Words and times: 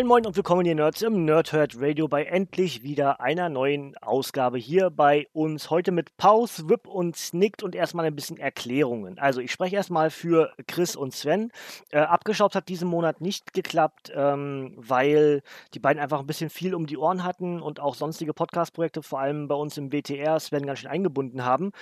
Moin 0.00 0.08
Moin 0.08 0.26
und 0.26 0.34
willkommen 0.34 0.64
ihr 0.64 0.74
Nerds 0.74 1.02
im 1.02 1.26
Nerdhurt 1.26 1.74
Radio 1.78 2.08
bei 2.08 2.24
endlich 2.24 2.82
wieder 2.82 3.20
einer 3.20 3.50
neuen 3.50 3.98
Ausgabe 3.98 4.56
hier 4.56 4.88
bei 4.88 5.28
uns. 5.34 5.68
Heute 5.68 5.92
mit 5.92 6.16
Pause, 6.16 6.70
Whip 6.70 6.86
und 6.86 7.18
Snickt 7.18 7.62
und 7.62 7.74
erstmal 7.74 8.06
ein 8.06 8.16
bisschen 8.16 8.38
Erklärungen. 8.38 9.18
Also 9.18 9.42
ich 9.42 9.52
spreche 9.52 9.76
erstmal 9.76 10.08
für 10.08 10.54
Chris 10.66 10.96
und 10.96 11.12
Sven. 11.12 11.52
Äh, 11.90 11.98
abgeschraubt 11.98 12.54
hat 12.54 12.70
diesen 12.70 12.88
Monat 12.88 13.20
nicht 13.20 13.52
geklappt, 13.52 14.10
ähm, 14.14 14.72
weil 14.78 15.42
die 15.74 15.80
beiden 15.80 16.02
einfach 16.02 16.20
ein 16.20 16.26
bisschen 16.26 16.48
viel 16.48 16.74
um 16.74 16.86
die 16.86 16.96
Ohren 16.96 17.22
hatten 17.22 17.60
und 17.60 17.78
auch 17.78 17.94
sonstige 17.94 18.32
Podcast-Projekte, 18.32 19.02
vor 19.02 19.20
allem 19.20 19.48
bei 19.48 19.54
uns 19.54 19.76
im 19.76 19.92
WTR, 19.92 20.40
Sven 20.40 20.64
ganz 20.64 20.78
schön 20.78 20.90
eingebunden 20.90 21.44
haben. 21.44 21.72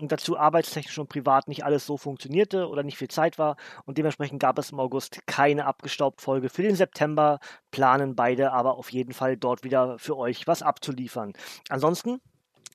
Und 0.00 0.10
dazu 0.10 0.36
arbeitstechnisch 0.36 0.98
und 0.98 1.08
privat 1.10 1.46
nicht 1.46 1.64
alles 1.64 1.86
so 1.86 1.96
funktionierte 1.96 2.66
oder 2.68 2.82
nicht 2.82 2.98
viel 2.98 3.06
Zeit 3.06 3.38
war. 3.38 3.56
Und 3.84 3.98
dementsprechend 3.98 4.40
gab 4.40 4.58
es 4.58 4.72
im 4.72 4.80
August 4.80 5.24
keine 5.28 5.66
abgestaubt 5.66 6.20
Folge 6.20 6.48
für 6.48 6.62
den 6.62 6.74
September 6.74 7.38
planen 7.70 8.14
beide 8.14 8.52
aber 8.52 8.76
auf 8.78 8.90
jeden 8.90 9.12
Fall 9.12 9.36
dort 9.36 9.64
wieder 9.64 9.98
für 9.98 10.16
euch 10.16 10.46
was 10.46 10.62
abzuliefern. 10.62 11.32
Ansonsten 11.68 12.20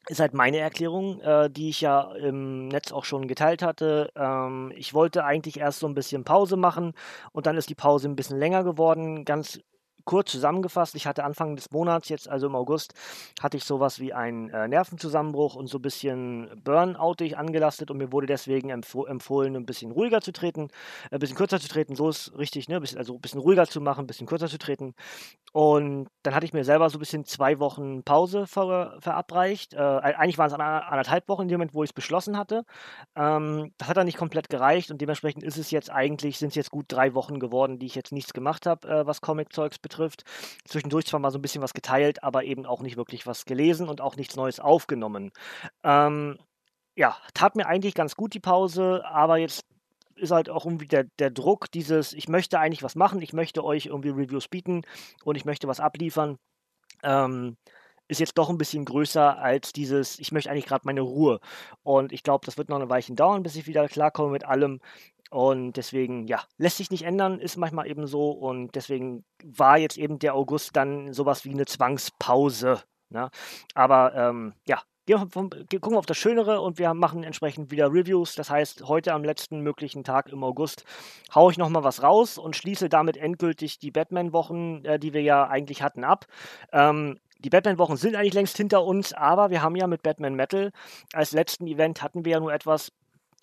ist 0.08 0.20
halt 0.20 0.34
meine 0.34 0.58
Erklärung, 0.58 1.22
äh, 1.22 1.50
die 1.50 1.70
ich 1.70 1.82
ja 1.82 2.14
im 2.16 2.68
Netz 2.68 2.92
auch 2.92 3.06
schon 3.06 3.28
geteilt 3.28 3.62
hatte. 3.62 4.12
Ähm, 4.16 4.72
ich 4.76 4.94
wollte 4.94 5.24
eigentlich 5.24 5.60
erst 5.60 5.80
so 5.80 5.88
ein 5.88 5.94
bisschen 5.94 6.26
Pause 6.26 6.58
machen 6.58 6.94
und 7.32 7.46
dann 7.46 7.58
ist 7.58 7.70
die 7.70 7.76
Pause 7.76 8.10
ein 8.10 8.16
bisschen 8.16 8.38
länger 8.38 8.64
geworden. 8.64 9.24
Ganz 9.24 9.62
kurz 10.06 10.32
zusammengefasst, 10.32 10.96
ich 10.96 11.08
hatte 11.08 11.24
Anfang 11.24 11.56
des 11.56 11.72
Monats, 11.72 12.10
jetzt 12.10 12.28
also 12.30 12.48
im 12.48 12.56
August, 12.56 12.94
hatte 13.42 13.58
ich 13.58 13.64
sowas 13.64 14.00
wie 14.00 14.14
einen 14.14 14.50
äh, 14.50 14.68
Nervenzusammenbruch 14.68 15.56
und 15.56 15.68
so 15.68 15.78
ein 15.78 15.82
bisschen 15.82 16.50
Burnoutig 16.64 17.38
angelastet 17.38 17.90
und 17.90 17.98
mir 17.98 18.12
wurde 18.12 18.28
deswegen 18.28 18.70
empf 18.70 18.96
empfohlen, 19.08 19.56
ein 19.56 19.66
bisschen 19.66 19.92
ruhiger 19.92 20.22
zu 20.22 20.32
treten, 20.32 20.68
ein 21.12 21.20
bisschen 21.20 21.38
kürzer 21.38 21.60
zu 21.60 21.68
treten, 21.68 21.96
so 21.96 22.10
ist 22.10 22.38
richtig, 22.38 22.68
ne? 22.68 22.82
also 22.98 23.16
ein 23.16 23.22
bisschen 23.22 23.40
ruhiger 23.40 23.66
zu 23.66 23.82
machen, 23.82 24.04
ein 24.04 24.08
bisschen 24.08 24.28
kürzer 24.28 24.48
zu 24.48 24.58
treten. 24.58 24.94
Und 25.52 26.08
dann 26.24 26.36
hatte 26.36 26.46
ich 26.46 26.54
mir 26.54 26.64
selber 26.64 26.90
so 26.90 26.98
ein 26.98 27.00
bisschen 27.00 27.26
zwei 27.26 27.60
Wochen 27.60 28.04
Pause 28.04 28.48
ver 28.48 28.98
verabreicht. 29.00 29.74
Äh, 29.74 29.78
eigentlich 29.78 30.38
waren 30.38 30.48
es 30.48 30.54
anderthalb 30.54 31.28
Wochen 31.30 31.44
in 31.44 31.48
dem 31.48 31.60
Moment, 31.60 31.74
wo 31.74 31.84
ich 31.84 31.92
es 31.92 31.94
beschlossen 31.94 32.38
hatte. 32.38 32.66
Ähm, 33.16 33.72
das 33.78 33.88
hat 33.88 33.98
dann 33.98 34.06
nicht 34.06 34.18
komplett 34.18 34.50
gereicht 34.50 34.92
und 34.92 35.00
dementsprechend 35.00 35.44
ist 35.44 35.58
es 35.58 35.72
jetzt 35.72 35.92
eigentlich, 35.92 36.40
sind 36.40 36.50
es 36.50 36.56
jetzt 36.56 36.72
gut 36.72 36.86
drei 36.88 37.14
Wochen 37.14 37.40
geworden, 37.40 37.80
die 37.80 37.86
ich 37.86 37.96
jetzt 37.96 38.12
nichts 38.12 38.34
gemacht 38.34 38.66
habe, 38.66 38.88
äh, 38.88 39.06
was 39.06 39.22
Comic-Zeugs 39.22 39.80
betrifft 39.80 39.93
betrifft. 39.94 40.24
Zwischendurch 40.66 41.06
zwar 41.06 41.20
mal 41.20 41.32
so 41.32 41.38
ein 41.38 41.42
bisschen 41.42 41.62
was 41.62 41.74
geteilt, 41.74 42.24
aber 42.24 42.44
eben 42.44 42.66
auch 42.66 42.82
nicht 42.82 42.98
wirklich 42.98 43.28
was 43.28 43.46
gelesen 43.46 43.90
und 43.90 44.02
auch 44.02 44.16
nichts 44.16 44.36
Neues 44.36 44.60
aufgenommen. 44.60 45.32
Ähm, 45.84 46.38
ja, 46.96 47.18
tat 47.34 47.56
mir 47.56 47.68
eigentlich 47.68 47.94
ganz 47.94 48.16
gut 48.16 48.34
die 48.34 48.40
Pause, 48.40 49.04
aber 49.06 49.38
jetzt 49.38 49.66
ist 50.16 50.32
halt 50.32 50.50
auch 50.50 50.66
irgendwie 50.66 50.88
der, 50.88 51.06
der 51.20 51.32
Druck, 51.32 51.72
dieses, 51.72 52.14
ich 52.14 52.28
möchte 52.28 52.60
eigentlich 52.60 52.84
was 52.84 52.96
machen, 52.96 53.22
ich 53.22 53.34
möchte 53.34 53.64
euch 53.64 53.88
irgendwie 53.88 54.10
Reviews 54.10 54.48
bieten 54.48 54.84
und 55.24 55.36
ich 55.36 55.46
möchte 55.46 55.68
was 55.68 55.80
abliefern. 55.80 56.38
Ähm, 57.04 57.58
ist 58.08 58.20
jetzt 58.20 58.38
doch 58.38 58.50
ein 58.50 58.58
bisschen 58.58 58.86
größer 58.86 59.38
als 59.40 59.72
dieses, 59.74 60.20
ich 60.20 60.32
möchte 60.32 60.52
eigentlich 60.52 60.66
gerade 60.66 60.86
meine 60.86 61.02
Ruhe. 61.02 61.40
Und 61.84 62.12
ich 62.12 62.22
glaube, 62.22 62.46
das 62.46 62.58
wird 62.58 62.70
noch 62.70 62.76
eine 62.76 62.90
Weilchen 62.90 63.16
dauern, 63.16 63.44
bis 63.44 63.56
ich 63.56 63.66
wieder 63.66 63.88
klarkomme 63.88 64.32
mit 64.32 64.46
allem. 64.46 64.82
Und 65.34 65.74
deswegen, 65.78 66.28
ja, 66.28 66.44
lässt 66.58 66.78
sich 66.78 66.92
nicht 66.92 67.06
ändern, 67.06 67.40
ist 67.40 67.58
manchmal 67.58 67.88
eben 67.88 68.06
so. 68.06 68.30
Und 68.30 68.76
deswegen 68.76 69.26
war 69.44 69.80
jetzt 69.80 69.98
eben 69.98 70.20
der 70.20 70.36
August 70.36 70.76
dann 70.76 71.12
sowas 71.12 71.44
wie 71.44 71.50
eine 71.50 71.66
Zwangspause. 71.66 72.84
Ne? 73.10 73.32
Aber 73.74 74.14
ähm, 74.14 74.54
ja, 74.68 74.84
wir 75.08 75.18
gucken 75.18 75.98
auf 75.98 76.06
das 76.06 76.18
Schönere 76.18 76.62
und 76.62 76.78
wir 76.78 76.94
machen 76.94 77.24
entsprechend 77.24 77.72
wieder 77.72 77.92
Reviews. 77.92 78.36
Das 78.36 78.52
heißt, 78.52 78.88
heute 78.88 79.12
am 79.12 79.24
letzten 79.24 79.62
möglichen 79.62 80.04
Tag 80.04 80.30
im 80.30 80.44
August 80.44 80.86
haue 81.34 81.52
ich 81.52 81.58
nochmal 81.58 81.84
was 81.84 82.04
raus 82.04 82.38
und 82.38 82.56
schließe 82.56 82.88
damit 82.88 83.18
endgültig 83.18 83.80
die 83.80 83.90
Batman-Wochen, 83.90 84.86
äh, 84.86 85.00
die 85.00 85.14
wir 85.14 85.24
ja 85.24 85.48
eigentlich 85.48 85.82
hatten, 85.82 86.04
ab. 86.04 86.28
Ähm, 86.72 87.20
die 87.40 87.50
Batman-Wochen 87.50 87.98
sind 87.98 88.16
eigentlich 88.16 88.36
längst 88.36 88.56
hinter 88.56 88.84
uns, 88.86 89.14
aber 89.14 89.50
wir 89.50 89.64
haben 89.64 89.76
ja 89.76 89.88
mit 89.88 90.04
Batman 90.04 90.36
Metal 90.36 90.72
als 91.12 91.32
letzten 91.32 91.66
Event 91.66 92.04
hatten 92.04 92.24
wir 92.24 92.34
ja 92.34 92.40
nur 92.40 92.54
etwas 92.54 92.92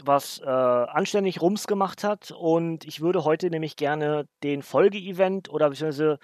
was 0.07 0.41
äh, 0.41 0.47
anständig 0.47 1.41
Rums 1.41 1.67
gemacht 1.67 2.05
hat. 2.05 2.31
Und 2.31 2.85
ich 2.85 3.01
würde 3.01 3.25
heute 3.25 3.51
nämlich 3.51 3.77
gerne 3.77 4.27
den 4.43 4.63
Folge-Event 4.63 5.51
oder 5.51 5.71
beziehungsweise 5.71 6.19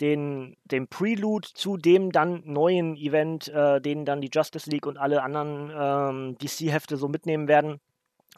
den, 0.00 0.56
den 0.64 0.88
Prelude 0.88 1.48
zu 1.54 1.76
dem 1.76 2.12
dann 2.12 2.42
neuen 2.44 2.96
Event, 2.96 3.48
äh, 3.48 3.80
den 3.80 4.04
dann 4.04 4.20
die 4.20 4.30
Justice 4.32 4.68
League 4.68 4.86
und 4.86 4.96
alle 4.96 5.22
anderen 5.22 5.70
ähm, 5.74 6.38
DC-Hefte 6.38 6.96
so 6.96 7.08
mitnehmen 7.08 7.48
werden, 7.48 7.80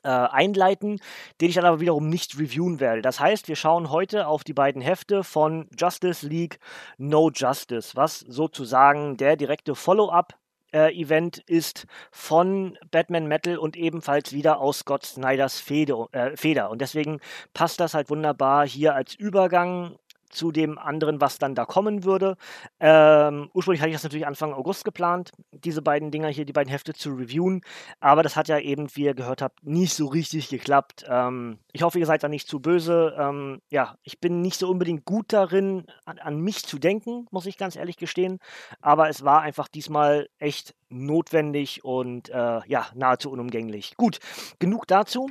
äh, 0.02 0.08
einleiten, 0.08 1.00
den 1.40 1.48
ich 1.48 1.54
dann 1.54 1.64
aber 1.64 1.80
wiederum 1.80 2.08
nicht 2.08 2.38
reviewen 2.38 2.80
werde. 2.80 3.02
Das 3.02 3.20
heißt, 3.20 3.48
wir 3.48 3.56
schauen 3.56 3.90
heute 3.90 4.26
auf 4.26 4.44
die 4.44 4.52
beiden 4.52 4.82
Hefte 4.82 5.24
von 5.24 5.68
Justice 5.78 6.26
League 6.26 6.58
No 6.98 7.30
Justice, 7.34 7.96
was 7.96 8.20
sozusagen 8.20 9.16
der 9.16 9.36
direkte 9.36 9.74
Follow-up 9.74 10.34
Event 10.72 11.38
ist 11.46 11.86
von 12.10 12.78
Batman 12.90 13.26
Metal 13.26 13.58
und 13.58 13.76
ebenfalls 13.76 14.32
wieder 14.32 14.60
aus 14.60 14.80
Scott 14.80 15.04
Snyders 15.04 15.60
Feder, 15.60 16.08
äh, 16.12 16.36
Feder. 16.36 16.70
Und 16.70 16.80
deswegen 16.80 17.20
passt 17.54 17.80
das 17.80 17.94
halt 17.94 18.10
wunderbar 18.10 18.66
hier 18.66 18.94
als 18.94 19.14
Übergang 19.14 19.98
zu 20.30 20.52
dem 20.52 20.78
anderen, 20.78 21.20
was 21.20 21.38
dann 21.38 21.54
da 21.54 21.64
kommen 21.64 22.04
würde. 22.04 22.36
Ähm, 22.80 23.50
ursprünglich 23.54 23.80
hatte 23.80 23.90
ich 23.90 23.96
das 23.96 24.02
natürlich 24.04 24.26
Anfang 24.26 24.52
August 24.52 24.84
geplant, 24.84 25.32
diese 25.52 25.82
beiden 25.82 26.10
Dinger 26.10 26.28
hier, 26.28 26.44
die 26.44 26.52
beiden 26.52 26.70
Hefte 26.70 26.94
zu 26.94 27.14
reviewen. 27.14 27.62
Aber 28.00 28.22
das 28.22 28.36
hat 28.36 28.48
ja 28.48 28.58
eben, 28.58 28.88
wie 28.94 29.04
ihr 29.04 29.14
gehört 29.14 29.42
habt, 29.42 29.64
nicht 29.64 29.94
so 29.94 30.06
richtig 30.06 30.48
geklappt. 30.48 31.04
Ähm, 31.08 31.58
ich 31.72 31.82
hoffe, 31.82 31.98
ihr 31.98 32.06
seid 32.06 32.22
da 32.22 32.28
nicht 32.28 32.48
zu 32.48 32.60
böse. 32.60 33.14
Ähm, 33.18 33.60
ja, 33.70 33.96
ich 34.02 34.20
bin 34.20 34.40
nicht 34.40 34.58
so 34.58 34.68
unbedingt 34.68 35.04
gut 35.04 35.32
darin, 35.32 35.84
an, 36.04 36.18
an 36.18 36.38
mich 36.40 36.64
zu 36.64 36.78
denken, 36.78 37.26
muss 37.30 37.46
ich 37.46 37.58
ganz 37.58 37.76
ehrlich 37.76 37.96
gestehen. 37.96 38.38
Aber 38.80 39.08
es 39.08 39.24
war 39.24 39.42
einfach 39.42 39.68
diesmal 39.68 40.28
echt 40.38 40.74
notwendig 40.88 41.84
und 41.84 42.28
äh, 42.28 42.60
ja, 42.66 42.86
nahezu 42.94 43.30
unumgänglich. 43.30 43.96
Gut, 43.96 44.18
genug 44.58 44.86
dazu. 44.86 45.30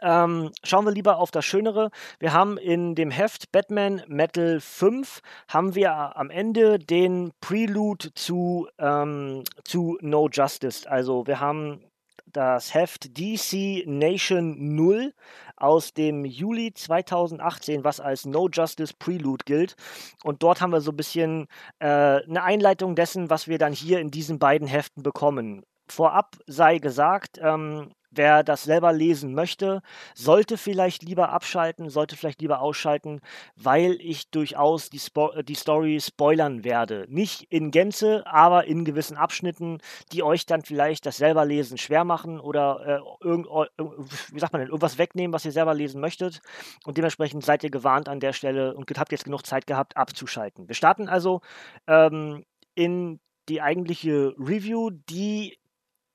Ähm, 0.00 0.50
schauen 0.64 0.84
wir 0.84 0.92
lieber 0.92 1.18
auf 1.18 1.30
das 1.30 1.44
Schönere. 1.44 1.90
Wir 2.18 2.32
haben 2.32 2.56
in 2.58 2.94
dem 2.94 3.10
Heft 3.10 3.52
Batman 3.52 4.02
Metal 4.06 4.60
5 4.60 5.20
haben 5.48 5.74
wir 5.74 6.16
am 6.16 6.30
Ende 6.30 6.78
den 6.78 7.32
Prelude 7.40 8.14
zu, 8.14 8.68
ähm, 8.78 9.44
zu 9.64 9.98
No 10.00 10.28
Justice. 10.30 10.90
Also 10.90 11.26
wir 11.26 11.40
haben 11.40 11.84
das 12.32 12.74
Heft 12.74 13.18
DC 13.18 13.84
Nation 13.86 14.74
0 14.74 15.12
aus 15.56 15.92
dem 15.92 16.24
Juli 16.24 16.72
2018, 16.72 17.84
was 17.84 18.00
als 18.00 18.24
No 18.24 18.48
Justice 18.48 18.94
Prelude 18.98 19.44
gilt. 19.44 19.76
Und 20.24 20.42
dort 20.42 20.60
haben 20.60 20.72
wir 20.72 20.80
so 20.80 20.92
ein 20.92 20.96
bisschen 20.96 21.46
äh, 21.78 21.86
eine 21.86 22.42
Einleitung 22.42 22.94
dessen, 22.94 23.30
was 23.30 23.48
wir 23.48 23.58
dann 23.58 23.72
hier 23.72 24.00
in 24.00 24.10
diesen 24.10 24.38
beiden 24.38 24.66
Heften 24.66 25.02
bekommen. 25.02 25.62
Vorab 25.90 26.36
sei 26.46 26.78
gesagt, 26.78 27.38
ähm, 27.42 27.92
Wer 28.14 28.42
das 28.42 28.64
selber 28.64 28.92
lesen 28.92 29.34
möchte, 29.34 29.80
sollte 30.14 30.58
vielleicht 30.58 31.02
lieber 31.02 31.30
abschalten, 31.30 31.88
sollte 31.88 32.14
vielleicht 32.14 32.42
lieber 32.42 32.60
ausschalten, 32.60 33.20
weil 33.56 33.96
ich 34.00 34.30
durchaus 34.30 34.90
die, 34.90 34.98
Spo 34.98 35.32
äh, 35.32 35.42
die 35.42 35.54
Story 35.54 35.98
spoilern 35.98 36.62
werde. 36.62 37.06
Nicht 37.08 37.46
in 37.50 37.70
Gänze, 37.70 38.24
aber 38.26 38.66
in 38.66 38.84
gewissen 38.84 39.16
Abschnitten, 39.16 39.78
die 40.12 40.22
euch 40.22 40.44
dann 40.44 40.62
vielleicht 40.62 41.06
das 41.06 41.16
selber 41.16 41.46
lesen 41.46 41.78
schwer 41.78 42.04
machen 42.04 42.38
oder 42.38 43.00
äh, 43.20 43.26
irgend, 43.26 43.46
wie 43.46 44.38
sagt 44.38 44.52
man 44.52 44.60
denn, 44.60 44.68
irgendwas 44.68 44.98
wegnehmen, 44.98 45.32
was 45.32 45.46
ihr 45.46 45.52
selber 45.52 45.72
lesen 45.72 46.00
möchtet. 46.00 46.40
Und 46.84 46.98
dementsprechend 46.98 47.44
seid 47.44 47.64
ihr 47.64 47.70
gewarnt 47.70 48.10
an 48.10 48.20
der 48.20 48.34
Stelle 48.34 48.74
und 48.74 48.90
habt 48.98 49.12
jetzt 49.12 49.24
genug 49.24 49.46
Zeit 49.46 49.66
gehabt, 49.66 49.96
abzuschalten. 49.96 50.68
Wir 50.68 50.74
starten 50.74 51.08
also 51.08 51.40
ähm, 51.86 52.44
in 52.74 53.20
die 53.48 53.62
eigentliche 53.62 54.34
Review, 54.38 54.90
die 54.90 55.58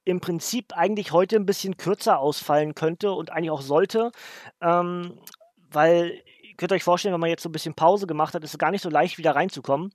im 0.08 0.22
Prinzip 0.22 0.72
eigentlich 0.76 1.12
heute 1.12 1.36
ein 1.36 1.46
bisschen 1.46 1.76
kürzer 1.76 2.20
ausfallen 2.20 2.76
könnte 2.76 3.12
und 3.12 3.30
eigentlich 3.30 3.52
auch 3.52 3.62
sollte, 3.62 4.12
ähm, 4.62 5.20
weil 5.70 6.24
ihr 6.44 6.56
könnt 6.56 6.72
euch 6.72 6.84
vorstellen, 6.84 7.14
wenn 7.14 7.20
man 7.20 7.30
jetzt 7.30 7.44
so 7.44 7.50
ein 7.50 7.52
bisschen 7.52 7.74
Pause 7.74 8.08
gemacht 8.08 8.34
hat, 8.34 8.42
ist 8.44 8.54
es 8.54 8.58
gar 8.58 8.72
nicht 8.72 8.82
so 8.82 8.90
leicht 8.90 9.18
wieder 9.18 9.36
reinzukommen. 9.36 9.92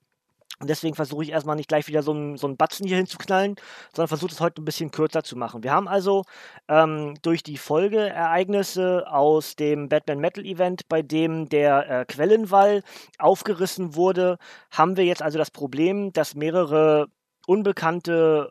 Und 0.60 0.68
deswegen 0.68 0.94
versuche 0.94 1.24
ich 1.24 1.30
erstmal 1.30 1.56
nicht 1.56 1.68
gleich 1.68 1.88
wieder 1.88 2.02
so 2.02 2.12
einen 2.12 2.36
so 2.36 2.54
Batzen 2.54 2.86
hier 2.86 2.98
hinzuknallen, 2.98 3.56
sondern 3.94 4.08
versuche 4.08 4.30
es 4.30 4.40
heute 4.40 4.60
ein 4.60 4.66
bisschen 4.66 4.90
kürzer 4.90 5.24
zu 5.24 5.34
machen. 5.34 5.64
Wir 5.64 5.72
haben 5.72 5.88
also 5.88 6.24
ähm, 6.68 7.14
durch 7.22 7.42
die 7.42 7.56
Folgeereignisse 7.56 9.10
aus 9.10 9.56
dem 9.56 9.88
Batman 9.88 10.20
Metal 10.20 10.44
Event, 10.44 10.88
bei 10.90 11.00
dem 11.00 11.48
der 11.48 11.90
äh, 11.90 12.04
Quellenwall 12.04 12.82
aufgerissen 13.18 13.96
wurde, 13.96 14.36
haben 14.70 14.98
wir 14.98 15.04
jetzt 15.04 15.22
also 15.22 15.38
das 15.38 15.50
Problem, 15.50 16.12
dass 16.12 16.34
mehrere 16.34 17.08
unbekannte 17.46 18.50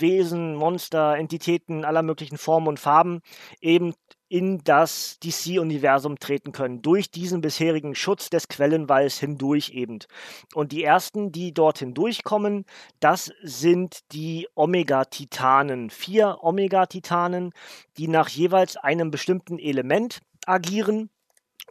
Wesen, 0.00 0.54
Monster, 0.54 1.16
Entitäten 1.16 1.84
aller 1.84 2.02
möglichen 2.02 2.38
Formen 2.38 2.68
und 2.68 2.80
Farben 2.80 3.20
eben 3.60 3.94
in 4.28 4.64
das 4.64 5.18
DC-Universum 5.20 6.18
treten 6.18 6.52
können, 6.52 6.82
durch 6.82 7.10
diesen 7.10 7.40
bisherigen 7.40 7.94
Schutz 7.94 8.30
des 8.30 8.48
Quellenwalls 8.48 9.18
hindurch 9.20 9.70
eben. 9.70 10.00
Und 10.54 10.72
die 10.72 10.82
ersten, 10.82 11.30
die 11.30 11.52
dort 11.52 11.78
hindurchkommen, 11.78 12.64
das 13.00 13.30
sind 13.42 14.00
die 14.12 14.48
Omega-Titanen. 14.56 15.90
Vier 15.90 16.38
Omega-Titanen, 16.40 17.52
die 17.96 18.08
nach 18.08 18.28
jeweils 18.28 18.76
einem 18.76 19.10
bestimmten 19.10 19.58
Element 19.58 20.20
agieren 20.46 21.10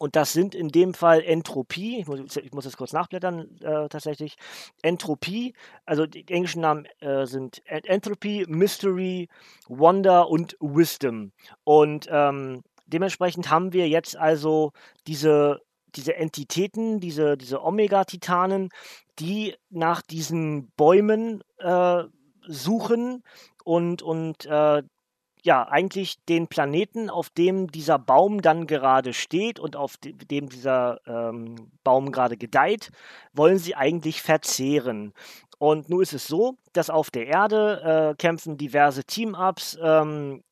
und 0.03 0.17
das 0.17 0.33
sind 0.33 0.53
in 0.53 0.67
dem 0.67 0.93
Fall 0.93 1.23
Entropie, 1.23 1.99
ich 1.99 2.07
muss, 2.07 2.35
ich 2.35 2.51
muss 2.51 2.65
das 2.65 2.75
kurz 2.75 2.91
nachblättern 2.91 3.57
äh, 3.61 3.87
tatsächlich, 3.87 4.35
Entropie, 4.81 5.53
also 5.85 6.05
die 6.05 6.27
englischen 6.27 6.59
Namen 6.59 6.87
äh, 6.99 7.25
sind 7.25 7.61
Entropy, 7.65 8.43
Mystery, 8.49 9.29
Wonder 9.69 10.27
und 10.27 10.57
Wisdom. 10.59 11.31
Und 11.63 12.09
ähm, 12.11 12.63
dementsprechend 12.85 13.49
haben 13.49 13.71
wir 13.71 13.87
jetzt 13.87 14.17
also 14.17 14.73
diese, 15.07 15.61
diese 15.95 16.17
Entitäten, 16.17 16.99
diese, 16.99 17.37
diese 17.37 17.63
Omega-Titanen, 17.63 18.71
die 19.19 19.55
nach 19.69 20.01
diesen 20.01 20.69
Bäumen 20.75 21.45
äh, 21.59 22.03
suchen 22.45 23.23
und, 23.63 24.01
und 24.01 24.45
äh, 24.47 24.83
ja, 25.43 25.67
eigentlich 25.67 26.23
den 26.29 26.47
Planeten, 26.47 27.09
auf 27.09 27.29
dem 27.29 27.69
dieser 27.69 27.99
Baum 27.99 28.41
dann 28.41 28.65
gerade 28.65 29.13
steht 29.13 29.59
und 29.59 29.75
auf 29.75 29.97
dem 29.97 30.47
dieser 30.47 31.01
ähm, 31.05 31.69
Baum 31.83 32.13
gerade 32.13 32.37
gedeiht, 32.37 32.91
wollen 33.33 33.57
sie 33.57 33.75
eigentlich 33.75 34.21
verzehren. 34.21 35.13
Und 35.59 35.89
nun 35.89 36.01
ist 36.01 36.13
es 36.13 36.27
so, 36.27 36.57
dass 36.71 36.89
auf 36.89 37.11
der 37.11 37.27
Erde 37.27 38.13
äh, 38.13 38.15
kämpfen 38.15 38.57
diverse 38.57 39.03
Team-Ups 39.03 39.77
ähm, 39.81 40.43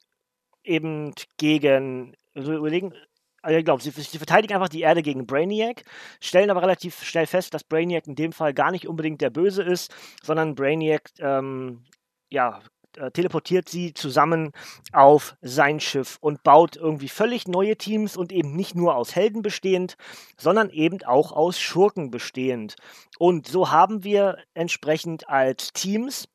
eben 0.64 1.14
gegen, 1.38 2.14
also 2.36 2.54
überlegen, 2.54 2.94
also 3.42 3.58
ich 3.58 3.66
glaube, 3.66 3.82
sie, 3.82 3.92
sie, 3.92 4.18
verteidigen 4.18 4.54
einfach 4.54 4.70
die 4.70 4.82
Erde 4.82 5.02
gegen 5.02 5.26
Brainiac, 5.26 5.84
stellen 6.20 6.50
aber 6.50 6.62
relativ 6.62 7.02
schnell 7.04 7.28
fest, 7.28 7.54
dass 7.54 7.64
Brainiac 7.64 8.08
in 8.08 8.16
dem 8.16 8.34
Fall 8.34 8.54
gar 8.54 8.72
nicht 8.72 8.88
unbedingt 8.88 9.22
der 9.22 9.30
Böse 9.30 9.64
ist, 9.64 9.94
sondern 10.22 10.54
Brainiac 10.54 11.12
ähm, 11.20 11.84
ja, 12.30 12.62
äh, 12.98 13.12
teleportiert 13.12 13.70
sie 13.70 13.94
zusammen 13.94 14.52
auf 14.92 15.36
sein 15.42 15.80
Schiff 15.80 16.18
und 16.22 16.44
baut 16.44 16.76
irgendwie 16.76 17.10
völlig 17.10 17.48
neue 17.48 17.76
Teams 17.78 18.18
und 18.18 18.32
eben 18.32 18.56
nicht 18.56 18.76
nur 18.76 18.96
aus 18.96 19.16
Helden 19.16 19.42
bestehend, 19.42 19.98
sondern 20.38 20.70
eben 20.70 21.04
auch 21.04 21.32
aus 21.32 21.60
Schurken 21.60 22.12
bestehend. 22.12 22.76
Und 23.18 23.48
so 23.48 23.72
haben 23.72 24.04
wir 24.04 24.38
entsprechend 24.54 25.30
als 25.30 25.74
Teams 25.74 26.28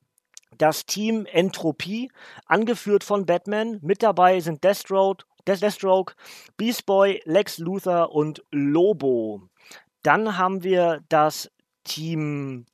das 0.59 0.87
Team 0.87 1.27
Entropie, 1.27 2.11
angeführt 2.47 3.05
von 3.05 3.27
Batman. 3.27 3.79
Mit 3.83 4.03
dabei 4.03 4.41
sind 4.41 4.65
Deathstroke, 4.65 5.25
Deathstroke, 5.47 6.15
Beast 6.57 6.87
Boy, 6.87 7.21
Lex 7.25 7.59
Luthor 7.59 8.13
und 8.13 8.43
Lobo. 8.51 9.43
Dann 10.03 10.39
haben 10.39 10.63
wir 10.63 11.03
das 11.09 11.51
Team 11.85 12.67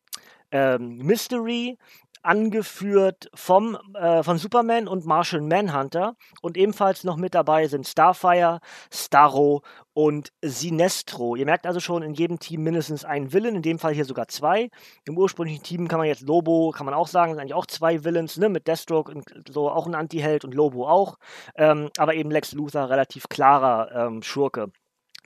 ähm, 0.51 0.99
Mystery, 0.99 1.79
angeführt 2.23 3.29
vom, 3.35 3.77
äh, 3.95 4.23
von 4.23 4.39
Superman 4.39 4.89
und 4.89 5.05
Martial 5.07 5.43
Manhunter. 5.43 6.17
Und 6.41 6.57
ebenfalls 6.57 7.05
noch 7.05 7.17
mit 7.17 7.35
dabei 7.35 7.67
sind 7.69 7.87
Starfire, 7.87 8.61
Starro 8.93 9.63
und 9.95 10.33
Sinestro. 10.43 11.37
Ihr 11.37 11.45
merkt 11.45 11.67
also 11.67 11.81
schon 11.81 12.03
in 12.03 12.15
jedem 12.15 12.39
Team 12.39 12.63
mindestens 12.63 13.05
einen 13.05 13.33
Villain, 13.33 13.57
in 13.57 13.63
dem 13.63 13.79
Fall 13.79 13.93
hier 13.93 14.05
sogar 14.05 14.29
zwei. 14.29 14.71
Im 15.05 15.19
ursprünglichen 15.19 15.63
Team 15.63 15.89
kann 15.89 15.99
man 15.99 16.07
jetzt 16.07 16.23
Lobo, 16.23 16.71
kann 16.71 16.87
man 16.87 16.95
auch 16.95 17.09
sagen, 17.09 17.33
sind 17.33 17.41
eigentlich 17.41 17.55
auch 17.55 17.67
zwei 17.67 18.05
Villains, 18.05 18.39
ne? 18.39 18.49
mit 18.49 18.67
Deathstroke 18.67 19.13
so 19.49 19.71
auch 19.71 19.87
ein 19.87 19.95
Anti-Held 19.95 20.45
und 20.45 20.55
Lobo 20.55 20.89
auch. 20.89 21.19
Ähm, 21.57 21.91
aber 21.99 22.15
eben 22.15 22.31
Lex 22.31 22.53
Luthor 22.53 22.89
relativ 22.89 23.29
klarer 23.29 23.91
ähm, 23.95 24.23
Schurke. 24.23 24.71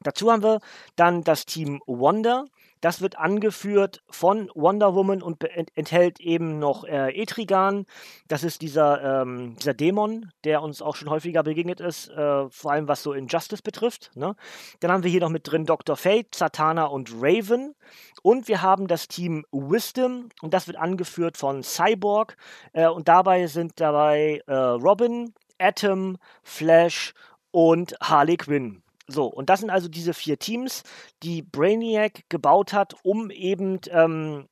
Dazu 0.03 0.31
haben 0.31 0.43
wir 0.43 0.61
dann 0.97 1.25
das 1.25 1.47
Team 1.47 1.81
Wonder. 1.87 2.47
Das 2.87 3.01
wird 3.01 3.19
angeführt 3.19 4.05
von 4.09 4.49
Wonder 4.55 4.95
Woman 4.95 5.21
und 5.21 5.43
enthält 5.75 6.21
eben 6.21 6.61
noch 6.61 6.85
äh, 6.85 7.11
Etrigan. 7.21 7.85
Das 8.29 8.45
ist 8.45 8.63
dieser, 8.63 9.23
ähm, 9.23 9.57
dieser 9.57 9.75
Dämon, 9.75 10.31
der 10.45 10.63
uns 10.63 10.83
auch 10.83 10.95
schon 10.95 11.11
häufiger 11.11 11.43
begegnet 11.43 11.81
ist, 11.81 12.09
äh, 12.11 12.49
vor 12.49 12.71
allem 12.71 12.87
was 12.87 13.03
so 13.03 13.13
Injustice 13.13 13.61
betrifft. 13.61 14.13
Ne? 14.15 14.37
Dann 14.79 14.93
haben 14.93 15.03
wir 15.03 15.11
hier 15.11 15.19
noch 15.21 15.31
mit 15.31 15.51
drin 15.51 15.67
Dr. 15.67 15.97
Fate, 15.97 16.33
Satana 16.33 16.85
und 16.85 17.11
Raven. 17.13 17.75
Und 18.23 18.47
wir 18.47 18.63
haben 18.63 18.87
das 18.87 19.09
Team 19.09 19.45
Wisdom 19.51 20.29
und 20.41 20.55
das 20.55 20.69
wird 20.69 20.77
angeführt 20.77 21.37
von 21.37 21.65
Cyborg. 21.65 22.37
Äh, 22.73 22.87
und 22.87 23.09
dabei 23.09 23.49
sind 23.49 23.81
dabei 23.81 24.45
äh, 24.47 24.55
Robin, 24.55 25.35
Atom, 25.59 26.19
Flash 26.45 27.15
und 27.51 27.97
Harley 28.01 28.37
Quinn. 28.37 28.85
So, 29.09 29.27
und 29.27 29.51
das 29.51 29.61
sind 29.61 29.71
also 29.71 29.89
diese 29.89 30.15
vier 30.15 30.39
Teams, 30.39 30.83
die 31.23 31.43
Brainiac 31.43 32.25
gebaut 32.29 32.73
hat, 32.73 32.95
um 33.05 33.31
eben 33.31 33.81
ähm, 33.91 34.49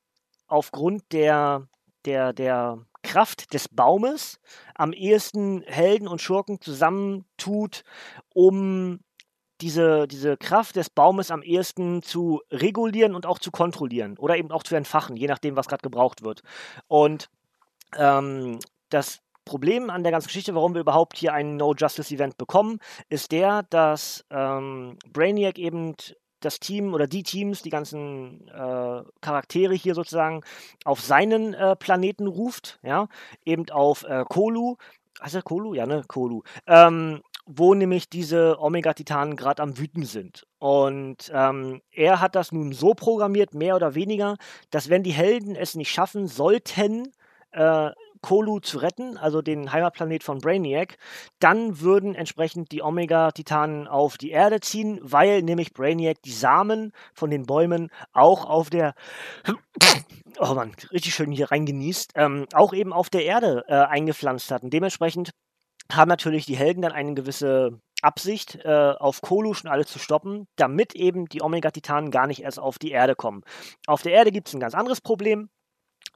aufgrund 0.47 1.11
der, 1.11 1.67
der, 2.05 2.31
der 2.31 2.85
Kraft 3.03 3.53
des 3.53 3.67
Baumes 3.67 4.39
am 4.73 4.93
ehesten 4.93 5.61
Helden 5.63 6.07
und 6.07 6.21
Schurken 6.21 6.61
zusammentut, 6.61 7.83
um 8.33 8.99
diese, 9.61 10.07
diese 10.07 10.37
Kraft 10.37 10.75
des 10.75 10.89
Baumes 10.89 11.31
am 11.31 11.41
ehesten 11.41 12.01
zu 12.01 12.41
regulieren 12.51 13.15
und 13.15 13.25
auch 13.25 13.39
zu 13.39 13.51
kontrollieren 13.51 14.17
oder 14.17 14.37
eben 14.37 14.51
auch 14.51 14.63
zu 14.63 14.75
entfachen, 14.75 15.15
je 15.15 15.27
nachdem, 15.27 15.55
was 15.55 15.67
gerade 15.67 15.81
gebraucht 15.81 16.23
wird. 16.23 16.41
Und 16.87 17.29
ähm, 17.97 18.59
das 18.89 19.19
Problem 19.45 19.89
an 19.89 20.03
der 20.03 20.11
ganzen 20.11 20.27
Geschichte, 20.27 20.55
warum 20.55 20.73
wir 20.73 20.81
überhaupt 20.81 21.17
hier 21.17 21.33
ein 21.33 21.55
No 21.55 21.73
Justice 21.73 22.13
Event 22.13 22.37
bekommen, 22.37 22.79
ist 23.09 23.31
der, 23.31 23.63
dass 23.69 24.25
ähm, 24.31 24.97
Brainiac 25.11 25.57
eben 25.57 25.95
das 26.41 26.59
Team 26.59 26.93
oder 26.93 27.07
die 27.07 27.23
Teams, 27.23 27.61
die 27.61 27.69
ganzen 27.69 28.47
äh, 28.49 29.03
Charaktere 29.21 29.73
hier 29.73 29.95
sozusagen 29.95 30.41
auf 30.83 31.01
seinen 31.01 31.53
äh, 31.53 31.75
Planeten 31.75 32.27
ruft, 32.27 32.79
ja, 32.83 33.07
eben 33.45 33.69
auf 33.69 34.03
äh, 34.03 34.23
Kolu, 34.27 34.77
heißt 35.21 35.35
er 35.35 35.41
Kolu? 35.41 35.73
Ja, 35.73 35.85
ne, 35.85 36.03
Kolu, 36.07 36.43
ähm, 36.67 37.21
wo 37.45 37.73
nämlich 37.73 38.09
diese 38.09 38.59
Omega-Titanen 38.59 39.35
gerade 39.35 39.61
am 39.61 39.77
Wüten 39.77 40.03
sind. 40.03 40.47
Und 40.57 41.31
ähm, 41.33 41.81
er 41.91 42.19
hat 42.19 42.35
das 42.35 42.51
nun 42.51 42.73
so 42.73 42.93
programmiert, 42.93 43.53
mehr 43.53 43.75
oder 43.75 43.95
weniger, 43.95 44.37
dass 44.71 44.89
wenn 44.89 45.03
die 45.03 45.11
Helden 45.11 45.55
es 45.55 45.75
nicht 45.75 45.91
schaffen 45.91 46.27
sollten, 46.27 47.11
äh, 47.51 47.91
Kolu 48.25 48.59
zu 48.59 48.79
retten, 48.79 49.17
also 49.17 49.43
den 49.43 49.71
Heimatplanet 49.71 50.23
von 50.23 50.39
Brainiac, 50.39 50.97
dann 51.37 51.79
würden 51.79 52.15
entsprechend 52.15 52.71
die 52.71 52.81
Omega-Titanen 52.81 53.87
auf 53.87 54.17
die 54.17 54.31
Erde 54.31 54.61
ziehen, 54.61 54.99
weil 55.03 55.43
nämlich 55.43 55.73
Brainiac 55.73 56.23
die 56.23 56.31
Samen 56.31 56.91
von 57.13 57.29
den 57.29 57.45
Bäumen 57.45 57.91
auch 58.13 58.45
auf 58.45 58.71
der 58.71 58.95
oh 60.39 60.55
Mann, 60.55 60.71
richtig 60.91 61.13
schön 61.13 61.31
hier 61.31 61.51
reingenießt, 61.51 62.13
ähm, 62.15 62.47
auch 62.53 62.73
eben 62.73 62.93
auf 62.93 63.11
der 63.11 63.25
Erde 63.25 63.63
äh, 63.67 63.75
eingepflanzt. 63.75 64.51
Und 64.51 64.73
dementsprechend 64.73 65.29
haben 65.91 66.09
natürlich 66.09 66.47
die 66.47 66.57
Helden 66.57 66.81
dann 66.81 66.93
eine 66.93 67.13
gewisse 67.13 67.79
Absicht, 68.01 68.57
äh, 68.65 68.93
auf 68.97 69.21
Kolu 69.21 69.53
schon 69.53 69.69
alle 69.69 69.85
zu 69.85 69.99
stoppen, 69.99 70.47
damit 70.55 70.95
eben 70.95 71.27
die 71.27 71.43
Omega-Titanen 71.43 72.09
gar 72.09 72.25
nicht 72.25 72.41
erst 72.41 72.59
auf 72.59 72.79
die 72.79 72.89
Erde 72.89 73.15
kommen. 73.15 73.43
Auf 73.85 74.01
der 74.01 74.13
Erde 74.13 74.31
gibt 74.31 74.47
es 74.47 74.55
ein 74.55 74.59
ganz 74.59 74.73
anderes 74.73 74.99
Problem. 74.99 75.49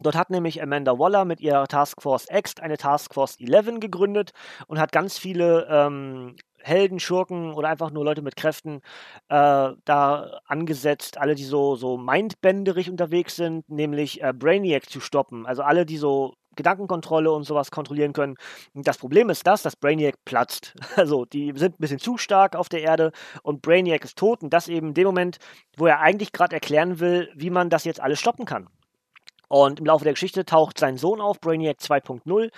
Dort 0.02 0.16
hat 0.16 0.30
nämlich 0.30 0.62
Amanda 0.62 0.98
Waller 0.98 1.26
mit 1.26 1.42
ihrer 1.42 1.68
Task 1.68 2.02
Force 2.02 2.28
X 2.30 2.56
eine 2.60 2.78
Task 2.78 3.14
Force 3.14 3.38
11 3.40 3.80
gegründet 3.80 4.32
und 4.68 4.80
hat 4.80 4.92
ganz 4.92 5.18
viele 5.18 5.68
ähm, 5.70 6.36
Helden, 6.62 7.00
Schurken 7.00 7.54
oder 7.54 7.70
einfach 7.70 7.92
nur 7.92 8.04
Leute 8.04 8.22
mit 8.22 8.36
Kräften 8.36 8.82
äh, 9.30 9.72
da 9.86 10.40
angesetzt, 10.46 11.18
alle, 11.18 11.36
die 11.36 11.44
so, 11.44 11.76
so 11.76 11.98
mindbänderig 11.98 12.90
unterwegs 12.90 13.36
sind, 13.36 13.70
nämlich 13.70 14.22
äh, 14.22 14.34
Brainiac 14.34 14.90
zu 14.90 15.00
stoppen. 15.00 15.46
Also 15.46 15.64
alle, 15.64 15.86
die 15.86 15.98
so 15.98 16.34
Gedankenkontrolle 16.56 17.32
und 17.32 17.44
sowas 17.44 17.72
kontrollieren 17.72 18.12
können. 18.12 18.36
Das 18.74 18.98
Problem 18.98 19.30
ist 19.30 19.48
das, 19.48 19.64
dass 19.64 19.76
Brainiac 19.76 20.16
platzt. 20.26 20.76
Also 20.98 21.24
die 21.24 21.54
sind 21.56 21.76
ein 21.76 21.80
bisschen 21.80 22.00
zu 22.00 22.18
stark 22.18 22.56
auf 22.56 22.68
der 22.68 22.82
Erde 22.82 23.12
und 23.44 23.62
Brainiac 23.62 24.04
ist 24.04 24.18
tot 24.18 24.44
und 24.44 24.52
das 24.54 24.68
eben 24.68 24.90
in 24.90 24.94
dem 24.94 25.06
Moment, 25.06 25.38
wo 25.78 25.86
er 25.86 26.02
eigentlich 26.02 26.34
gerade 26.34 26.56
erklären 26.56 27.00
will, 27.00 27.32
wie 27.36 27.50
man 27.50 27.70
das 27.70 27.86
jetzt 27.86 28.02
alles 28.02 28.20
stoppen 28.20 28.46
kann. 28.46 28.68
Und 29.50 29.80
im 29.80 29.86
Laufe 29.86 30.06
der 30.06 30.14
Geschichte 30.14 30.46
taucht 30.46 30.80
sein 30.80 30.98
Sohn 30.98 31.20
auf, 31.20 31.42
Brainiac 31.42 31.80
2.0. 31.80 32.50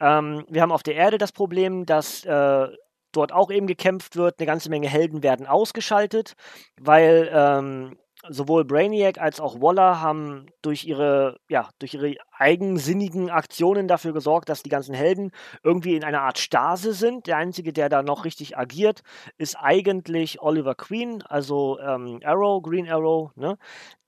Ähm, 0.00 0.44
wir 0.48 0.62
haben 0.62 0.72
auf 0.72 0.82
der 0.82 0.96
Erde 0.96 1.16
das 1.16 1.32
Problem, 1.32 1.86
dass 1.86 2.24
äh, 2.24 2.68
dort 3.12 3.32
auch 3.32 3.50
eben 3.50 3.66
gekämpft 3.66 4.16
wird. 4.16 4.38
Eine 4.38 4.46
ganze 4.46 4.68
Menge 4.68 4.88
Helden 4.88 5.22
werden 5.22 5.46
ausgeschaltet, 5.46 6.34
weil 6.78 7.30
ähm, 7.32 7.98
sowohl 8.28 8.64
Brainiac 8.64 9.18
als 9.18 9.40
auch 9.40 9.60
Waller 9.60 10.00
haben 10.00 10.46
durch 10.62 10.84
ihre, 10.84 11.38
ja, 11.48 11.70
durch 11.78 11.94
ihre 11.94 12.16
eigensinnigen 12.32 13.30
Aktionen 13.30 13.88
dafür 13.88 14.12
gesorgt, 14.12 14.48
dass 14.48 14.62
die 14.62 14.68
ganzen 14.68 14.94
Helden 14.94 15.30
irgendwie 15.62 15.96
in 15.96 16.04
einer 16.04 16.22
Art 16.22 16.38
Stase 16.38 16.92
sind. 16.92 17.26
Der 17.26 17.38
einzige, 17.38 17.72
der 17.72 17.88
da 17.88 18.02
noch 18.02 18.24
richtig 18.24 18.58
agiert, 18.58 19.02
ist 19.38 19.56
eigentlich 19.56 20.42
Oliver 20.42 20.74
Queen, 20.74 21.22
also 21.22 21.78
ähm, 21.80 22.20
Arrow, 22.24 22.62
Green 22.62 22.88
Arrow. 22.90 23.34
Ne? 23.36 23.56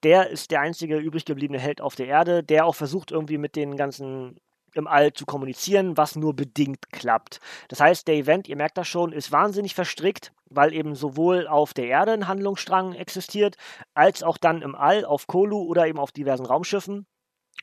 Der 0.03 0.29
ist 0.31 0.51
der 0.51 0.61
einzige 0.61 0.99
übrig 0.99 1.25
gebliebene 1.25 1.61
Held 1.61 1.81
auf 1.81 1.95
der 1.95 2.07
Erde, 2.07 2.43
der 2.43 2.67
auch 2.67 2.75
versucht, 2.75 3.13
irgendwie 3.13 3.39
mit 3.39 3.57
den 3.57 3.77
ganzen 3.77 4.39
im 4.75 4.87
All 4.87 5.13
zu 5.13 5.27
kommunizieren, 5.27 5.97
was 5.97 6.17
nur 6.17 6.35
bedingt 6.35 6.91
klappt. 6.91 7.41
Das 7.69 7.81
heißt, 7.81 8.09
der 8.09 8.17
Event, 8.17 8.49
ihr 8.49 8.57
merkt 8.57 8.79
das 8.79 8.89
schon, 8.89 9.13
ist 9.13 9.33
wahnsinnig 9.33 9.75
verstrickt, 9.75 10.33
weil 10.51 10.73
eben 10.73 10.95
sowohl 10.95 11.47
auf 11.47 11.75
der 11.75 11.87
Erde 11.87 12.13
ein 12.13 12.29
Handlungsstrang 12.29 12.95
existiert, 12.95 13.57
als 13.95 14.23
auch 14.23 14.39
dann 14.39 14.63
im 14.63 14.75
All 14.75 15.05
auf 15.05 15.27
Kolu 15.27 15.63
oder 15.63 15.87
eben 15.87 15.99
auf 15.99 16.13
diversen 16.13 16.47
Raumschiffen 16.47 17.07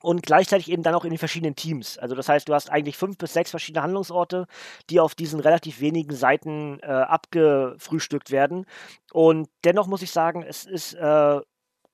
und 0.01 0.23
gleichzeitig 0.23 0.71
eben 0.71 0.83
dann 0.83 0.95
auch 0.95 1.03
in 1.03 1.09
den 1.09 1.19
verschiedenen 1.19 1.55
Teams. 1.55 1.97
Also 1.97 2.15
das 2.15 2.29
heißt, 2.29 2.47
du 2.47 2.53
hast 2.53 2.69
eigentlich 2.69 2.97
fünf 2.97 3.17
bis 3.17 3.33
sechs 3.33 3.51
verschiedene 3.51 3.83
Handlungsorte, 3.83 4.45
die 4.89 4.99
auf 4.99 5.15
diesen 5.15 5.39
relativ 5.39 5.81
wenigen 5.81 6.15
Seiten 6.15 6.79
äh, 6.81 6.85
abgefrühstückt 6.85 8.31
werden. 8.31 8.65
Und 9.11 9.49
dennoch 9.65 9.87
muss 9.87 10.01
ich 10.01 10.11
sagen, 10.11 10.43
es 10.43 10.65
ist 10.65 10.93
äh, 10.93 11.39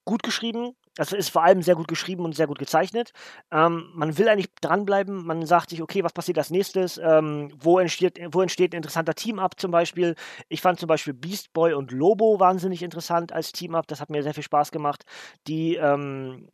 gut 0.05 0.23
geschrieben, 0.23 0.75
das 0.95 1.11
ist 1.11 1.29
vor 1.29 1.43
allem 1.43 1.61
sehr 1.61 1.75
gut 1.75 1.87
geschrieben 1.87 2.23
und 2.23 2.35
sehr 2.35 2.47
gut 2.47 2.59
gezeichnet. 2.59 3.11
Ähm, 3.51 3.89
man 3.93 4.17
will 4.17 4.29
eigentlich 4.29 4.53
dranbleiben. 4.61 5.25
Man 5.25 5.45
sagt 5.45 5.69
sich, 5.69 5.81
okay, 5.81 6.03
was 6.03 6.13
passiert 6.13 6.37
als 6.37 6.51
nächstes? 6.51 6.97
Ähm, 6.97 7.51
wo, 7.59 7.79
entsteht, 7.79 8.19
wo 8.31 8.41
entsteht 8.41 8.73
ein 8.73 8.77
interessanter 8.77 9.13
Team-Up 9.13 9.59
zum 9.59 9.71
Beispiel? 9.71 10.15
Ich 10.47 10.61
fand 10.61 10.79
zum 10.79 10.87
Beispiel 10.87 11.13
Beast 11.13 11.51
Boy 11.53 11.73
und 11.73 11.91
Lobo 11.91 12.39
wahnsinnig 12.39 12.81
interessant 12.81 13.33
als 13.33 13.51
Team-Up. 13.51 13.87
Das 13.87 13.99
hat 14.01 14.09
mir 14.09 14.23
sehr 14.23 14.33
viel 14.33 14.43
Spaß 14.43 14.71
gemacht. 14.71 15.03
Die 15.47 15.75
ähm, 15.75 16.47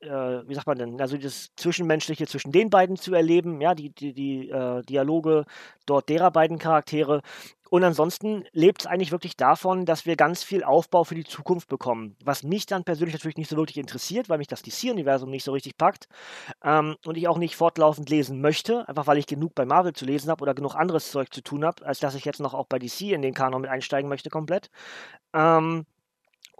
äh, 0.00 0.08
wie 0.48 0.54
sagt 0.54 0.66
man 0.66 0.78
denn, 0.78 1.00
also 1.00 1.16
das 1.16 1.50
Zwischenmenschliche 1.56 2.26
zwischen 2.26 2.52
den 2.52 2.70
beiden 2.70 2.96
zu 2.96 3.14
erleben, 3.14 3.60
ja, 3.60 3.74
die, 3.74 3.90
die, 3.90 4.14
die 4.14 4.48
äh, 4.48 4.82
Dialoge 4.82 5.44
dort 5.86 6.08
derer 6.08 6.30
beiden 6.30 6.58
Charaktere. 6.58 7.20
Und 7.70 7.84
ansonsten 7.84 8.44
lebt 8.52 8.82
es 8.82 8.86
eigentlich 8.86 9.12
wirklich 9.12 9.36
davon, 9.36 9.86
dass 9.86 10.04
wir 10.04 10.16
ganz 10.16 10.42
viel 10.42 10.64
Aufbau 10.64 11.04
für 11.04 11.14
die 11.14 11.24
Zukunft 11.24 11.68
bekommen. 11.68 12.16
Was 12.24 12.42
mich 12.42 12.66
dann 12.66 12.84
persönlich 12.84 13.14
natürlich 13.14 13.36
nicht 13.36 13.48
so 13.48 13.56
wirklich 13.56 13.78
interessiert, 13.78 14.28
weil 14.28 14.38
mich 14.38 14.48
das 14.48 14.62
DC-Universum 14.62 15.30
nicht 15.30 15.44
so 15.44 15.52
richtig 15.52 15.78
packt 15.78 16.08
ähm, 16.64 16.96
und 17.06 17.16
ich 17.16 17.28
auch 17.28 17.38
nicht 17.38 17.56
fortlaufend 17.56 18.10
lesen 18.10 18.40
möchte, 18.40 18.88
einfach 18.88 19.06
weil 19.06 19.18
ich 19.18 19.26
genug 19.26 19.54
bei 19.54 19.64
Marvel 19.64 19.92
zu 19.92 20.04
lesen 20.04 20.30
habe 20.30 20.42
oder 20.42 20.54
genug 20.54 20.74
anderes 20.74 21.10
Zeug 21.12 21.32
zu 21.32 21.42
tun 21.42 21.64
habe, 21.64 21.86
als 21.86 22.00
dass 22.00 22.16
ich 22.16 22.24
jetzt 22.24 22.40
noch 22.40 22.54
auch 22.54 22.66
bei 22.66 22.78
DC 22.80 23.02
in 23.12 23.22
den 23.22 23.34
Kanon 23.34 23.62
mit 23.62 23.70
einsteigen 23.70 24.08
möchte 24.08 24.30
komplett. 24.30 24.70
Ähm, 25.32 25.86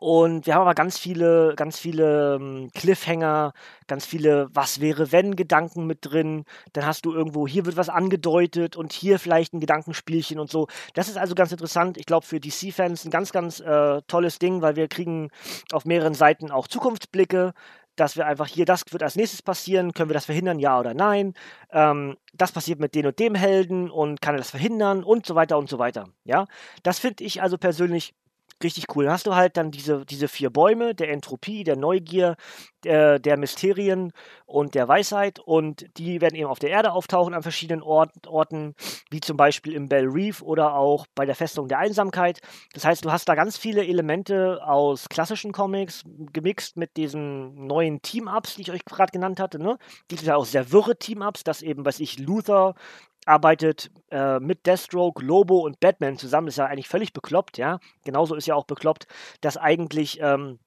und 0.00 0.46
wir 0.46 0.54
haben 0.54 0.62
aber 0.62 0.74
ganz 0.74 0.96
viele, 0.96 1.52
ganz 1.56 1.78
viele 1.78 2.36
ähm, 2.36 2.70
Cliffhanger, 2.74 3.52
ganz 3.86 4.06
viele 4.06 4.48
Was 4.54 4.80
wäre 4.80 5.12
wenn 5.12 5.36
Gedanken 5.36 5.86
mit 5.86 5.98
drin. 6.00 6.46
Dann 6.72 6.86
hast 6.86 7.04
du 7.04 7.12
irgendwo, 7.12 7.46
hier 7.46 7.66
wird 7.66 7.76
was 7.76 7.90
angedeutet 7.90 8.76
und 8.76 8.94
hier 8.94 9.18
vielleicht 9.18 9.52
ein 9.52 9.60
Gedankenspielchen 9.60 10.40
und 10.40 10.50
so. 10.50 10.68
Das 10.94 11.08
ist 11.10 11.18
also 11.18 11.34
ganz 11.34 11.52
interessant. 11.52 11.98
Ich 11.98 12.06
glaube, 12.06 12.24
für 12.24 12.40
DC-Fans 12.40 13.04
ein 13.04 13.10
ganz, 13.10 13.30
ganz 13.30 13.60
äh, 13.60 14.00
tolles 14.06 14.38
Ding, 14.38 14.62
weil 14.62 14.74
wir 14.74 14.88
kriegen 14.88 15.28
auf 15.70 15.84
mehreren 15.84 16.14
Seiten 16.14 16.50
auch 16.50 16.66
Zukunftsblicke 16.66 17.52
dass 17.96 18.16
wir 18.16 18.26
einfach 18.26 18.46
hier, 18.46 18.64
das 18.64 18.84
wird 18.90 19.02
als 19.02 19.16
nächstes 19.16 19.42
passieren, 19.42 19.92
können 19.92 20.08
wir 20.08 20.14
das 20.14 20.24
verhindern, 20.24 20.58
ja 20.58 20.80
oder 20.80 20.94
nein, 20.94 21.34
ähm, 21.70 22.16
das 22.32 22.50
passiert 22.50 22.80
mit 22.80 22.94
dem 22.94 23.04
und 23.04 23.18
dem 23.18 23.34
Helden 23.34 23.90
und 23.90 24.22
kann 24.22 24.34
er 24.34 24.38
das 24.38 24.50
verhindern 24.50 25.04
und 25.04 25.26
so 25.26 25.34
weiter 25.34 25.58
und 25.58 25.68
so 25.68 25.78
weiter. 25.78 26.08
Ja, 26.24 26.46
das 26.82 26.98
finde 26.98 27.24
ich 27.24 27.42
also 27.42 27.58
persönlich 27.58 28.14
richtig 28.62 28.94
cool. 28.94 29.04
Dann 29.04 29.12
hast 29.12 29.26
du 29.26 29.34
halt 29.34 29.56
dann 29.56 29.70
diese, 29.70 30.04
diese 30.04 30.28
vier 30.28 30.50
Bäume 30.50 30.94
der 30.94 31.10
Entropie, 31.10 31.64
der 31.64 31.76
Neugier, 31.76 32.36
der, 32.84 33.18
der 33.18 33.36
Mysterien 33.36 34.12
und 34.46 34.74
der 34.74 34.88
Weisheit 34.88 35.38
und 35.38 35.86
die 35.98 36.20
werden 36.20 36.34
eben 36.34 36.48
auf 36.48 36.58
der 36.58 36.70
Erde 36.70 36.92
auftauchen 36.92 37.34
an 37.34 37.42
verschiedenen 37.42 37.82
Ort, 37.82 38.26
Orten, 38.26 38.74
wie 39.10 39.20
zum 39.20 39.36
Beispiel 39.36 39.74
im 39.74 39.88
Bell 39.88 40.06
Reef 40.08 40.42
oder 40.42 40.74
auch 40.74 41.06
bei 41.14 41.26
der 41.26 41.34
Festung 41.34 41.68
der 41.68 41.78
Einsamkeit. 41.78 42.40
Das 42.72 42.84
heißt, 42.84 43.04
du 43.04 43.12
hast 43.12 43.28
da 43.28 43.34
ganz 43.34 43.56
viele 43.56 43.86
Elemente 43.86 44.60
aus 44.64 45.08
klassischen 45.08 45.52
Comics 45.52 46.04
gemixt 46.32 46.76
mit 46.76 46.96
diesen 46.96 47.66
neuen 47.66 48.02
Team-Ups, 48.02 48.56
die 48.56 48.62
ich 48.62 48.72
euch 48.72 48.84
gerade 48.84 49.12
genannt 49.12 49.40
hatte. 49.40 49.58
Ne? 49.58 49.78
Die 50.10 50.16
sind 50.16 50.26
ja 50.26 50.36
auch 50.36 50.46
sehr 50.46 50.72
wirre 50.72 50.96
Team-Ups, 50.96 51.44
dass 51.44 51.62
eben, 51.62 51.84
weiß 51.84 52.00
ich, 52.00 52.18
Luther 52.18 52.74
arbeitet 53.30 53.90
äh, 54.10 54.40
mit 54.40 54.66
Deathstroke, 54.66 55.24
Lobo 55.24 55.60
und 55.60 55.80
Batman 55.80 56.18
zusammen. 56.18 56.48
Ist 56.48 56.58
ja 56.58 56.66
eigentlich 56.66 56.88
völlig 56.88 57.12
bekloppt, 57.12 57.58
ja. 57.58 57.78
Genauso 58.04 58.34
ist 58.34 58.46
ja 58.46 58.54
auch 58.54 58.66
bekloppt, 58.66 59.06
dass 59.40 59.56
eigentlich 59.56 60.18
ähm, 60.20 60.58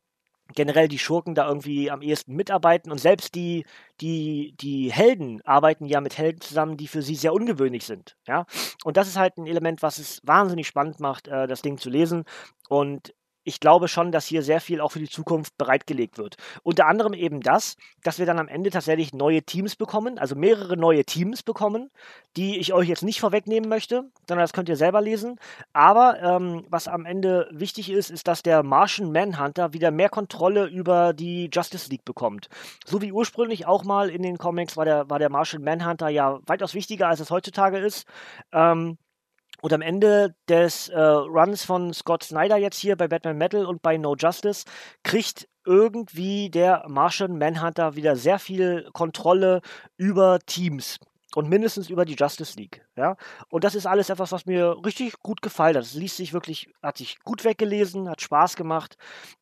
generell 0.55 0.87
die 0.87 0.99
Schurken 0.99 1.35
da 1.35 1.47
irgendwie 1.47 1.91
am 1.91 2.01
ehesten 2.01 2.35
mitarbeiten 2.35 2.91
und 2.91 2.99
selbst 2.99 3.35
die, 3.35 3.65
die, 4.01 4.55
die 4.59 4.91
Helden 4.91 5.41
arbeiten 5.45 5.85
ja 5.85 6.01
mit 6.01 6.17
Helden 6.17 6.41
zusammen, 6.41 6.77
die 6.77 6.87
für 6.87 7.01
sie 7.01 7.15
sehr 7.15 7.33
ungewöhnlich 7.33 7.85
sind, 7.85 8.15
ja. 8.27 8.45
Und 8.83 8.97
das 8.97 9.07
ist 9.07 9.17
halt 9.17 9.37
ein 9.37 9.47
Element, 9.47 9.81
was 9.81 9.97
es 9.99 10.21
wahnsinnig 10.23 10.67
spannend 10.67 10.99
macht, 10.99 11.27
äh, 11.27 11.47
das 11.47 11.61
Ding 11.61 11.77
zu 11.77 11.89
lesen. 11.89 12.23
Und 12.69 13.13
ich 13.43 13.59
glaube 13.59 13.87
schon, 13.87 14.11
dass 14.11 14.25
hier 14.25 14.41
sehr 14.41 14.61
viel 14.61 14.81
auch 14.81 14.91
für 14.91 14.99
die 14.99 15.09
Zukunft 15.09 15.57
bereitgelegt 15.57 16.17
wird. 16.17 16.37
Unter 16.63 16.87
anderem 16.87 17.13
eben 17.13 17.41
das, 17.41 17.77
dass 18.03 18.19
wir 18.19 18.25
dann 18.25 18.39
am 18.39 18.47
Ende 18.47 18.69
tatsächlich 18.69 19.13
neue 19.13 19.43
Teams 19.43 19.75
bekommen, 19.75 20.17
also 20.17 20.35
mehrere 20.35 20.77
neue 20.77 21.03
Teams 21.03 21.43
bekommen, 21.43 21.89
die 22.37 22.57
ich 22.57 22.73
euch 22.73 22.87
jetzt 22.87 23.03
nicht 23.03 23.19
vorwegnehmen 23.19 23.69
möchte, 23.69 24.09
sondern 24.27 24.43
das 24.43 24.53
könnt 24.53 24.69
ihr 24.69 24.75
selber 24.75 25.01
lesen. 25.01 25.39
Aber 25.73 26.21
ähm, 26.21 26.65
was 26.69 26.87
am 26.87 27.05
Ende 27.05 27.47
wichtig 27.51 27.89
ist, 27.89 28.09
ist, 28.09 28.27
dass 28.27 28.43
der 28.43 28.63
Martian 28.63 29.11
Manhunter 29.11 29.73
wieder 29.73 29.91
mehr 29.91 30.09
Kontrolle 30.09 30.65
über 30.65 31.13
die 31.13 31.49
Justice 31.51 31.89
League 31.89 32.05
bekommt. 32.05 32.49
So 32.85 33.01
wie 33.01 33.11
ursprünglich 33.11 33.65
auch 33.65 33.83
mal 33.83 34.09
in 34.09 34.23
den 34.23 34.37
Comics 34.37 34.77
war 34.77 34.85
der, 34.85 35.09
war 35.09 35.19
der 35.19 35.29
Martian 35.29 35.63
Manhunter 35.63 36.09
ja 36.09 36.39
weitaus 36.45 36.73
wichtiger, 36.73 37.07
als 37.07 37.19
es 37.19 37.31
heutzutage 37.31 37.77
ist. 37.77 38.05
Ähm, 38.51 38.97
und 39.63 39.71
am 39.71 39.81
Ende 39.81 40.35
des 40.49 40.89
äh, 40.89 40.99
Runs 40.99 41.63
von 41.63 41.93
Scott 41.93 42.23
Snyder 42.23 42.57
jetzt 42.57 42.77
hier 42.77 42.97
bei 42.97 43.07
Batman 43.07 43.37
Metal 43.37 43.65
und 43.65 43.81
bei 43.81 43.95
No 43.95 44.13
Justice 44.13 44.65
kriegt 45.03 45.47
irgendwie 45.65 46.49
der 46.49 46.83
Martian 46.89 47.37
Manhunter 47.37 47.95
wieder 47.95 48.17
sehr 48.17 48.39
viel 48.39 48.89
Kontrolle 48.91 49.61
über 49.95 50.39
Teams 50.45 50.99
und 51.35 51.49
mindestens 51.49 51.89
über 51.89 52.05
die 52.05 52.15
Justice 52.15 52.57
League. 52.57 52.85
Ja? 52.95 53.15
Und 53.49 53.63
das 53.63 53.75
ist 53.75 53.85
alles 53.85 54.09
etwas, 54.09 54.31
was 54.31 54.45
mir 54.45 54.77
richtig 54.85 55.19
gut 55.19 55.41
gefallen 55.41 55.75
hat. 55.75 55.83
Es 55.83 55.93
liest 55.93 56.17
sich 56.17 56.33
wirklich, 56.33 56.69
hat 56.81 56.97
sich 56.97 57.19
gut 57.23 57.43
weggelesen, 57.43 58.09
hat 58.09 58.21
Spaß 58.21 58.55
gemacht. 58.55 58.97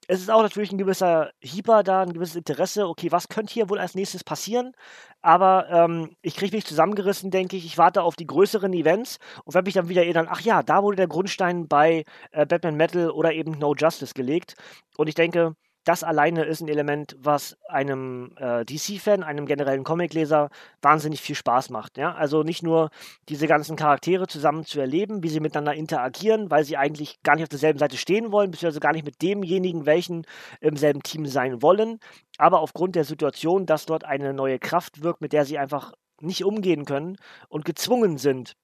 Es 0.07 0.21
ist 0.21 0.29
auch 0.29 0.41
natürlich 0.41 0.71
ein 0.71 0.77
gewisser 0.77 1.31
Hieber 1.39 1.83
da, 1.83 2.01
ein 2.03 2.13
gewisses 2.13 2.35
Interesse. 2.35 2.87
Okay, 2.87 3.11
was 3.11 3.29
könnte 3.29 3.53
hier 3.53 3.69
wohl 3.69 3.79
als 3.79 3.95
nächstes 3.95 4.23
passieren? 4.23 4.73
Aber 5.21 5.69
ähm, 5.69 6.15
ich 6.21 6.35
kriege 6.35 6.55
mich 6.55 6.65
zusammengerissen, 6.65 7.29
denke 7.31 7.55
ich. 7.55 7.65
Ich 7.65 7.77
warte 7.77 8.03
auf 8.03 8.15
die 8.15 8.27
größeren 8.27 8.73
Events 8.73 9.19
und 9.43 9.53
werde 9.53 9.67
mich 9.67 9.75
dann 9.75 9.89
wieder 9.89 10.03
erinnern, 10.03 10.27
ach 10.29 10.41
ja, 10.41 10.63
da 10.63 10.83
wurde 10.83 10.97
der 10.97 11.07
Grundstein 11.07 11.67
bei 11.67 12.05
äh, 12.31 12.45
Batman 12.45 12.75
Metal 12.75 13.11
oder 13.11 13.33
eben 13.33 13.51
No 13.59 13.75
Justice 13.75 14.13
gelegt. 14.13 14.55
Und 14.97 15.07
ich 15.07 15.15
denke, 15.15 15.55
das 15.83 16.03
alleine 16.03 16.43
ist 16.43 16.61
ein 16.61 16.67
Element, 16.67 17.15
was 17.19 17.57
einem 17.67 18.33
äh, 18.37 18.63
DC-Fan, 18.65 19.23
einem 19.23 19.45
generellen 19.45 19.83
Comicleser 19.83 20.49
wahnsinnig 20.81 21.21
viel 21.21 21.35
Spaß 21.35 21.69
macht. 21.71 21.97
Ja? 21.97 22.13
Also 22.13 22.43
nicht 22.43 22.61
nur 22.61 22.89
diese 23.29 23.47
ganzen 23.47 23.75
Charaktere 23.75 24.27
zusammen 24.27 24.65
zu 24.65 24.79
erleben, 24.79 25.23
wie 25.23 25.29
sie 25.29 25.39
miteinander 25.39 25.73
interagieren, 25.73 26.51
weil 26.51 26.63
sie 26.63 26.77
eigentlich 26.77 27.21
gar 27.23 27.35
nicht 27.35 27.43
auf 27.43 27.49
derselben 27.49 27.79
Seite 27.79 27.97
stehen 27.97 28.31
wollen, 28.31 28.51
beziehungsweise 28.51 28.79
gar 28.79 28.93
nicht 28.93 29.05
mit 29.05 29.21
demjenigen, 29.21 29.85
welchen 29.85 30.25
im 30.59 30.77
selben 30.77 31.01
Team 31.01 31.25
sein 31.25 31.61
wollen, 31.61 31.99
aber 32.37 32.59
aufgrund 32.59 32.95
der 32.95 33.03
Situation, 33.03 33.65
dass 33.65 33.85
dort 33.85 34.03
eine 34.03 34.33
neue 34.33 34.59
Kraft 34.59 35.03
wirkt, 35.03 35.21
mit 35.21 35.33
der 35.33 35.45
sie 35.45 35.57
einfach 35.57 35.93
nicht 36.21 36.45
umgehen 36.45 36.85
können 36.85 37.17
und 37.49 37.65
gezwungen 37.65 38.17
sind, 38.17 38.55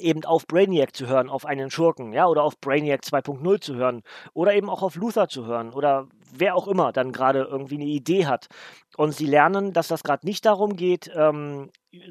eben 0.00 0.24
auf 0.24 0.46
Brainiac 0.46 0.94
zu 0.94 1.06
hören, 1.06 1.28
auf 1.28 1.46
einen 1.46 1.70
Schurken, 1.70 2.12
ja, 2.12 2.26
oder 2.26 2.42
auf 2.42 2.58
Brainiac 2.60 3.02
2.0 3.02 3.60
zu 3.60 3.74
hören, 3.76 4.02
oder 4.32 4.54
eben 4.54 4.68
auch 4.68 4.82
auf 4.82 4.96
Luther 4.96 5.28
zu 5.28 5.46
hören, 5.46 5.72
oder 5.72 6.08
wer 6.32 6.56
auch 6.56 6.66
immer 6.66 6.92
dann 6.92 7.12
gerade 7.12 7.46
irgendwie 7.50 7.76
eine 7.76 7.84
Idee 7.84 8.26
hat. 8.26 8.48
Und 8.96 9.12
sie 9.12 9.26
lernen, 9.26 9.72
dass 9.72 9.88
das 9.88 10.02
gerade 10.02 10.26
nicht 10.26 10.44
darum 10.44 10.76
geht, 10.76 11.10
ähm, 11.14 11.70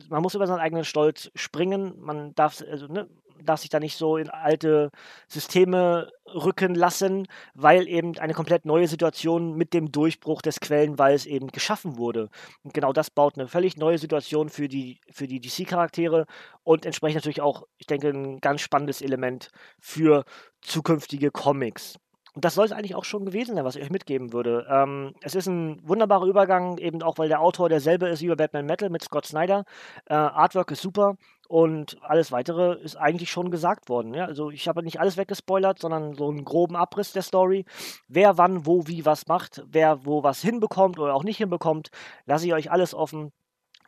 man 0.09 0.21
muss 0.21 0.35
über 0.35 0.47
seinen 0.47 0.59
eigenen 0.59 0.85
Stolz 0.85 1.29
springen, 1.35 1.95
man 1.99 2.33
darf, 2.35 2.63
also, 2.69 2.87
ne, 2.87 3.09
darf 3.45 3.61
sich 3.61 3.69
da 3.69 3.79
nicht 3.79 3.97
so 3.97 4.17
in 4.17 4.29
alte 4.29 4.89
Systeme 5.27 6.11
rücken 6.25 6.75
lassen, 6.75 7.27
weil 7.53 7.87
eben 7.87 8.17
eine 8.17 8.33
komplett 8.33 8.65
neue 8.65 8.87
Situation 8.87 9.55
mit 9.55 9.73
dem 9.73 9.91
Durchbruch 9.91 10.41
des 10.41 10.59
Quellenwalls 10.59 11.25
eben 11.25 11.47
geschaffen 11.47 11.97
wurde. 11.97 12.29
Und 12.63 12.73
genau 12.73 12.93
das 12.93 13.09
baut 13.09 13.37
eine 13.37 13.47
völlig 13.47 13.77
neue 13.77 13.97
Situation 13.97 14.49
für 14.49 14.67
die, 14.67 14.99
für 15.11 15.27
die 15.27 15.39
DC-Charaktere 15.39 16.25
und 16.63 16.85
entsprechend 16.85 17.15
natürlich 17.15 17.41
auch, 17.41 17.63
ich 17.77 17.87
denke, 17.87 18.09
ein 18.09 18.39
ganz 18.39 18.61
spannendes 18.61 19.01
Element 19.01 19.49
für 19.79 20.23
zukünftige 20.61 21.31
Comics. 21.31 21.95
Und 22.35 22.45
das 22.45 22.55
soll 22.55 22.65
es 22.65 22.71
eigentlich 22.71 22.95
auch 22.95 23.03
schon 23.03 23.25
gewesen 23.25 23.55
sein, 23.55 23.63
was 23.63 23.75
ich 23.75 23.83
euch 23.83 23.91
mitgeben 23.91 24.33
würde. 24.33 24.65
Ähm, 24.67 25.13
es 25.21 25.35
ist 25.35 25.47
ein 25.47 25.79
wunderbarer 25.87 26.25
Übergang, 26.25 26.79
eben 26.79 27.03
auch 27.03 27.19
weil 27.19 27.29
der 27.29 27.41
Autor 27.41 27.69
derselbe 27.69 28.07
ist 28.07 28.21
wie 28.21 28.27
bei 28.29 28.35
Batman 28.35 28.65
Metal 28.65 28.89
mit 28.89 29.03
Scott 29.03 29.27
Snyder. 29.27 29.65
Äh, 30.05 30.15
Artwork 30.15 30.71
ist 30.71 30.81
super 30.81 31.15
und 31.47 31.97
alles 32.01 32.31
weitere 32.31 32.81
ist 32.81 32.95
eigentlich 32.95 33.29
schon 33.29 33.51
gesagt 33.51 33.87
worden. 33.87 34.15
Ja? 34.15 34.25
Also 34.25 34.49
ich 34.49 34.67
habe 34.67 34.81
nicht 34.81 34.99
alles 34.99 35.17
weggespoilert, 35.17 35.77
sondern 35.77 36.15
so 36.15 36.27
einen 36.27 36.43
groben 36.43 36.75
Abriss 36.75 37.13
der 37.13 37.21
Story. 37.21 37.65
Wer 38.07 38.37
wann, 38.39 38.65
wo, 38.65 38.87
wie 38.87 39.05
was 39.05 39.27
macht, 39.27 39.63
wer 39.67 40.03
wo 40.05 40.23
was 40.23 40.41
hinbekommt 40.41 40.97
oder 40.97 41.13
auch 41.13 41.23
nicht 41.23 41.37
hinbekommt, 41.37 41.91
lasse 42.25 42.47
ich 42.47 42.53
euch 42.53 42.71
alles 42.71 42.95
offen. 42.95 43.31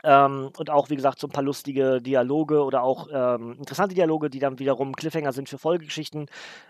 Ähm, 0.03 0.51
und 0.57 0.69
auch, 0.69 0.89
wie 0.89 0.95
gesagt, 0.95 1.19
so 1.19 1.27
ein 1.27 1.31
paar 1.31 1.43
lustige 1.43 2.01
Dialoge 2.01 2.63
oder 2.63 2.83
auch 2.83 3.07
ähm, 3.11 3.53
interessante 3.59 3.95
Dialoge, 3.95 4.29
die 4.29 4.39
dann 4.39 4.59
wiederum 4.59 4.95
Cliffhanger 4.95 5.33
sind 5.33 5.49
für 5.49 5.57
Folgegeschichten. 5.57 6.27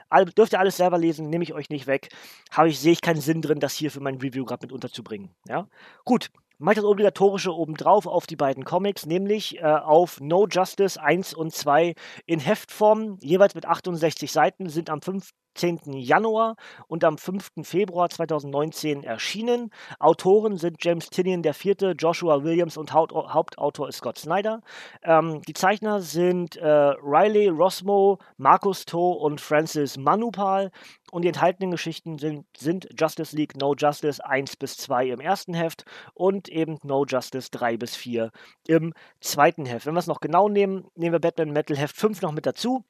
All, 0.09 0.25
dürft 0.25 0.53
ihr 0.53 0.59
alles 0.59 0.77
selber 0.77 0.97
lesen, 0.97 1.29
nehme 1.29 1.43
ich 1.43 1.53
euch 1.53 1.69
nicht 1.69 1.87
weg. 1.87 2.09
Habe 2.51 2.69
ich, 2.69 2.79
sehe 2.79 2.93
ich 2.93 3.01
keinen 3.01 3.21
Sinn 3.21 3.41
drin, 3.41 3.59
das 3.59 3.73
hier 3.73 3.91
für 3.91 3.99
mein 3.99 4.15
Review 4.15 4.45
gerade 4.45 4.65
mit 4.65 4.71
unterzubringen. 4.71 5.29
Ja? 5.47 5.67
Gut, 6.05 6.29
mache 6.57 6.75
das 6.75 6.85
Obligatorische 6.85 7.53
obendrauf 7.53 8.07
auf 8.07 8.27
die 8.27 8.35
beiden 8.35 8.65
Comics, 8.65 9.05
nämlich 9.05 9.59
äh, 9.59 9.63
auf 9.63 10.19
No 10.21 10.47
Justice 10.47 11.01
1 11.01 11.33
und 11.33 11.53
2 11.53 11.95
in 12.25 12.39
Heftform, 12.39 13.17
jeweils 13.21 13.55
mit 13.55 13.65
68 13.65 14.31
Seiten, 14.31 14.69
sind 14.69 14.89
am 14.89 15.01
5. 15.01 15.31
10. 15.55 15.93
Januar 15.93 16.55
und 16.87 17.03
am 17.03 17.17
5. 17.17 17.49
Februar 17.63 18.09
2019 18.09 19.03
erschienen. 19.03 19.71
Autoren 19.99 20.57
sind 20.57 20.83
James 20.83 21.09
Tinian 21.09 21.43
IV., 21.43 21.95
Joshua 21.97 22.43
Williams 22.43 22.77
und 22.77 22.93
Haupt 22.93 23.13
Hauptautor 23.13 23.87
ist 23.87 23.97
Scott 23.97 24.17
Snyder. 24.17 24.61
Ähm, 25.03 25.41
die 25.47 25.53
Zeichner 25.53 26.01
sind 26.01 26.57
äh, 26.57 26.67
Riley 26.67 27.47
Rosmo, 27.47 28.19
Markus 28.37 28.85
To 28.85 29.11
und 29.11 29.41
Francis 29.41 29.97
Manupal. 29.97 30.71
Und 31.15 31.21
die 31.21 31.29
enthaltenen 31.29 31.71
Geschichten 31.71 32.17
sind, 32.17 32.45
sind, 32.57 32.89
Justice 32.99 33.33
League 33.33 33.55
No 33.55 33.73
Justice 33.73 34.21
1 34.21 34.57
bis 34.57 34.75
2 34.75 35.11
im 35.11 35.21
ersten 35.21 35.53
Heft 35.53 35.85
und 36.13 36.49
eben 36.49 36.77
No 36.83 37.05
Justice 37.05 37.49
3 37.51 37.77
bis 37.77 37.95
4 37.95 38.31
im 38.67 38.93
zweiten 39.21 39.65
Heft. 39.65 39.85
Wenn 39.85 39.93
wir 39.93 39.99
es 40.01 40.07
noch 40.07 40.19
genau 40.19 40.49
nehmen, 40.49 40.89
nehmen 40.93 41.13
wir 41.13 41.21
Batman 41.21 41.53
Metal 41.53 41.77
Heft 41.77 41.95
5 41.95 42.21
noch 42.21 42.33
mit 42.33 42.45
dazu 42.45 42.83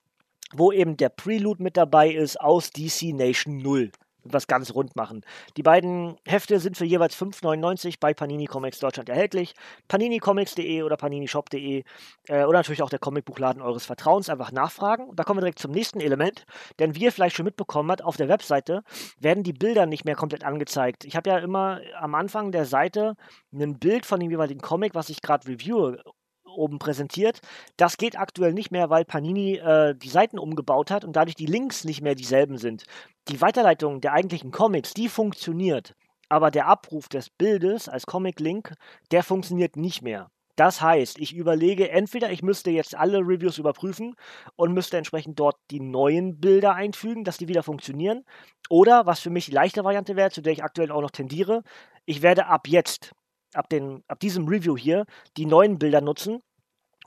wo 0.53 0.71
eben 0.71 0.95
der 0.95 1.09
Prelude 1.09 1.61
mit 1.61 1.75
dabei 1.75 2.11
ist 2.11 2.39
aus 2.39 2.69
DC 2.69 3.13
Nation 3.13 3.57
0 3.57 3.91
was 4.25 4.47
ganz 4.47 4.73
rund 4.73 4.95
machen. 4.95 5.23
Die 5.55 5.63
beiden 5.63 6.17
Hefte 6.25 6.59
sind 6.59 6.77
für 6.77 6.85
jeweils 6.85 7.15
5,99 7.15 7.95
bei 7.99 8.13
Panini 8.13 8.45
Comics 8.45 8.79
Deutschland 8.79 9.09
erhältlich. 9.09 9.53
paninicomics.de 9.87 10.83
oder 10.83 10.97
paninishop.de 10.97 11.83
äh, 12.27 12.43
oder 12.43 12.59
natürlich 12.59 12.81
auch 12.81 12.89
der 12.89 12.99
Comicbuchladen 12.99 13.61
eures 13.61 13.85
Vertrauens. 13.85 14.29
Einfach 14.29 14.51
nachfragen. 14.51 15.15
Da 15.15 15.23
kommen 15.23 15.37
wir 15.37 15.41
direkt 15.41 15.59
zum 15.59 15.71
nächsten 15.71 16.01
Element. 16.01 16.45
Denn 16.79 16.95
wie 16.95 17.03
ihr 17.03 17.11
vielleicht 17.11 17.35
schon 17.35 17.45
mitbekommen 17.45 17.91
habt, 17.91 18.03
auf 18.03 18.17
der 18.17 18.27
Webseite 18.27 18.83
werden 19.19 19.43
die 19.43 19.53
Bilder 19.53 19.85
nicht 19.85 20.05
mehr 20.05 20.15
komplett 20.15 20.43
angezeigt. 20.43 21.05
Ich 21.05 21.15
habe 21.15 21.29
ja 21.29 21.37
immer 21.37 21.81
am 21.99 22.15
Anfang 22.15 22.51
der 22.51 22.65
Seite 22.65 23.15
ein 23.53 23.77
Bild 23.79 24.05
von 24.05 24.19
dem 24.19 24.31
jeweiligen 24.31 24.61
Comic, 24.61 24.95
was 24.95 25.09
ich 25.09 25.21
gerade 25.21 25.47
reviewe 25.47 26.03
oben 26.55 26.79
präsentiert. 26.79 27.41
Das 27.77 27.97
geht 27.97 28.17
aktuell 28.17 28.53
nicht 28.53 28.71
mehr, 28.71 28.89
weil 28.89 29.05
Panini 29.05 29.57
äh, 29.57 29.95
die 29.95 30.09
Seiten 30.09 30.39
umgebaut 30.39 30.91
hat 30.91 31.05
und 31.05 31.15
dadurch 31.15 31.35
die 31.35 31.45
Links 31.45 31.83
nicht 31.83 32.01
mehr 32.01 32.15
dieselben 32.15 32.57
sind. 32.57 32.83
Die 33.27 33.41
Weiterleitung 33.41 34.01
der 34.01 34.13
eigentlichen 34.13 34.51
Comics, 34.51 34.93
die 34.93 35.09
funktioniert. 35.09 35.95
Aber 36.29 36.51
der 36.51 36.67
Abruf 36.67 37.07
des 37.07 37.29
Bildes 37.29 37.87
als 37.87 38.05
Comic-Link, 38.05 38.73
der 39.11 39.23
funktioniert 39.23 39.75
nicht 39.75 40.01
mehr. 40.01 40.29
Das 40.55 40.81
heißt, 40.81 41.19
ich 41.19 41.35
überlege, 41.35 41.89
entweder 41.89 42.31
ich 42.31 42.41
müsste 42.41 42.71
jetzt 42.71 42.95
alle 42.95 43.19
Reviews 43.19 43.57
überprüfen 43.57 44.15
und 44.55 44.73
müsste 44.73 44.97
entsprechend 44.97 45.37
dort 45.37 45.57
die 45.69 45.81
neuen 45.81 46.39
Bilder 46.39 46.75
einfügen, 46.75 47.25
dass 47.25 47.37
die 47.37 47.49
wieder 47.49 47.61
funktionieren. 47.61 48.23
Oder, 48.69 49.05
was 49.05 49.19
für 49.19 49.29
mich 49.29 49.45
die 49.45 49.51
leichte 49.51 49.83
Variante 49.83 50.15
wäre, 50.15 50.31
zu 50.31 50.41
der 50.41 50.53
ich 50.53 50.63
aktuell 50.63 50.91
auch 50.91 51.01
noch 51.01 51.11
tendiere, 51.11 51.61
ich 52.05 52.21
werde 52.21 52.47
ab 52.47 52.67
jetzt 52.67 53.11
ab, 53.55 53.69
den, 53.69 54.03
ab 54.07 54.19
diesem 54.19 54.47
Review 54.47 54.77
hier 54.77 55.05
die 55.37 55.45
neuen 55.45 55.79
Bilder 55.79 56.01
nutzen. 56.01 56.41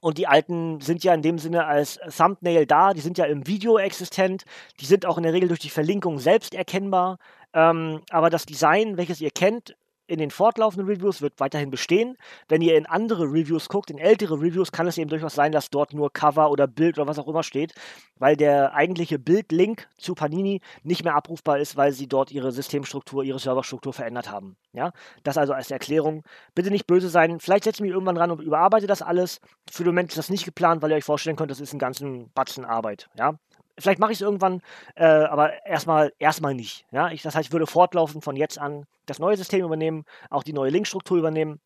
Und 0.01 0.19
die 0.19 0.27
alten 0.27 0.81
sind 0.81 1.05
ja 1.05 1.15
in 1.15 1.23
dem 1.23 1.39
Sinne 1.39 1.67
als 1.67 1.99
Thumbnail 2.17 2.67
da, 2.67 2.95
die 2.95 3.01
sind 3.01 3.19
ja 3.19 3.25
im 3.25 3.47
Video 3.47 3.79
existent, 3.79 4.45
die 4.81 4.87
sind 4.87 5.07
auch 5.07 5.17
in 5.17 5.25
der 5.25 5.33
Regel 5.33 5.49
durch 5.49 5.61
die 5.61 5.71
Verlinkung 5.71 6.19
selbst 6.19 6.55
erkennbar. 6.55 7.19
Ähm, 7.53 8.03
aber 8.11 8.31
das 8.31 8.47
Design, 8.47 8.97
welches 8.97 9.21
ihr 9.21 9.31
kennt, 9.31 9.77
in 10.09 10.19
den 10.19 10.31
fortlaufenden 10.31 10.89
Reviews 10.89 11.23
wird 11.23 11.39
weiterhin 11.39 11.71
bestehen. 11.71 12.17
Wenn 12.49 12.63
ihr 12.63 12.77
in 12.77 12.87
andere 12.87 13.25
Reviews 13.25 13.69
guckt, 13.69 13.91
in 13.91 13.99
ältere 13.99 14.41
Reviews, 14.41 14.73
kann 14.73 14.87
es 14.87 14.99
eben 14.99 15.11
durchaus 15.11 15.35
sein, 15.35 15.53
dass 15.53 15.71
dort 15.71 15.93
nur 15.93 16.13
Cover 16.13 16.51
oder 16.51 16.67
Bild 16.67 16.99
oder 16.99 17.07
was 17.07 17.19
auch 17.19 17.29
immer 17.29 17.43
steht, 17.43 17.75
weil 18.17 18.35
der 18.35 18.75
eigentliche 18.75 19.19
Bildlink 19.19 19.87
zu 19.99 20.15
Panini 20.15 20.61
nicht 20.83 21.05
mehr 21.05 21.15
abrufbar 21.15 21.59
ist, 21.59 21.77
weil 21.77 21.93
sie 21.93 22.09
dort 22.09 22.33
ihre 22.33 22.51
Systemstruktur, 22.53 23.23
ihre 23.23 23.39
Serverstruktur 23.39 23.93
verändert 23.93 24.31
haben. 24.31 24.57
Ja, 24.73 24.93
das 25.23 25.37
also 25.37 25.53
als 25.53 25.71
Erklärung. 25.71 26.25
Bitte 26.55 26.71
nicht 26.71 26.87
böse 26.87 27.11
sein. 27.11 27.39
Vielleicht 27.41 27.65
setze 27.65 27.77
ich 27.77 27.83
mich 27.83 27.93
irgendwann 27.93 28.17
ran 28.17 28.31
und 28.31 28.41
überarbeite 28.41 28.87
das 28.87 29.03
alles. 29.03 29.41
Für 29.71 29.85
den 29.85 29.91
Moment 29.91 30.11
ist 30.11 30.19
das 30.19 30.31
nicht 30.31 30.45
geplant, 30.45 30.81
weil 30.81 30.91
ihr 30.91 30.97
euch 30.97 31.05
vorstellen 31.05 31.37
könnt, 31.37 31.51
das 31.51 31.61
ist 31.61 31.75
ein 31.75 31.79
ganzen 31.79 32.31
Batzen 32.33 32.65
Arbeit. 32.65 33.09
Ja, 33.17 33.35
vielleicht 33.79 33.99
mache 33.99 34.13
ich 34.13 34.19
es 34.19 34.23
irgendwann, 34.23 34.61
äh, 34.95 35.05
aber 35.05 35.65
erstmal 35.67 36.13
erstmal 36.19 36.55
nicht. 36.55 36.87
Ja? 36.91 37.11
Ich, 37.11 37.23
das 37.23 37.35
heißt, 37.35 37.49
ich 37.49 37.53
würde 37.53 37.67
fortlaufend 37.67 38.25
von 38.25 38.37
jetzt 38.37 38.59
an 38.59 38.85
das 39.07 39.19
neue 39.19 39.37
System 39.37 39.65
übernehmen, 39.65 40.05
auch 40.31 40.43
die 40.43 40.53
neue 40.53 40.71
Linkstruktur 40.71 41.19
übernehmen 41.19 41.61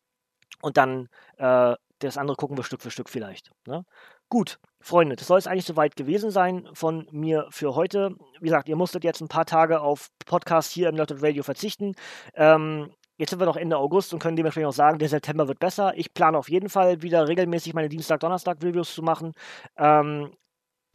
und 0.61 0.77
dann 0.77 1.09
äh, 1.37 1.75
das 1.99 2.17
andere 2.17 2.35
gucken 2.35 2.57
wir 2.57 2.63
Stück 2.63 2.81
für 2.81 2.91
Stück 2.91 3.09
vielleicht. 3.09 3.51
Ne? 3.65 3.85
Gut, 4.29 4.59
Freunde, 4.81 5.15
das 5.15 5.27
soll 5.27 5.37
es 5.37 5.47
eigentlich 5.47 5.65
soweit 5.65 5.95
gewesen 5.95 6.31
sein 6.31 6.67
von 6.73 7.07
mir 7.11 7.47
für 7.49 7.75
heute. 7.75 8.15
Wie 8.39 8.47
gesagt, 8.47 8.67
ihr 8.67 8.75
musstet 8.75 9.03
jetzt 9.03 9.21
ein 9.21 9.27
paar 9.27 9.45
Tage 9.45 9.79
auf 9.79 10.09
Podcast 10.25 10.71
hier 10.71 10.89
im 10.89 10.95
Nerded 10.95 11.21
Radio 11.21 11.43
verzichten. 11.43 11.93
Ähm, 12.35 12.91
Jetzt 13.15 13.29
sind 13.29 13.39
wir 13.39 13.45
noch 13.45 13.57
Ende 13.57 13.77
August 13.77 14.11
und 14.11 14.19
können 14.19 14.35
dementsprechend 14.35 14.69
auch 14.69 14.73
sagen, 14.73 14.97
der 14.97 15.07
September 15.07 15.47
wird 15.47 15.59
besser. 15.59 15.93
Ich 15.95 16.15
plane 16.15 16.35
auf 16.35 16.49
jeden 16.49 16.67
Fall 16.67 17.03
wieder 17.03 17.27
regelmäßig 17.27 17.75
meine 17.75 17.87
Dienstag-Donnerstag-Reviews 17.87 18.95
zu 18.95 19.03
machen. 19.03 19.33
Ähm, 19.77 20.31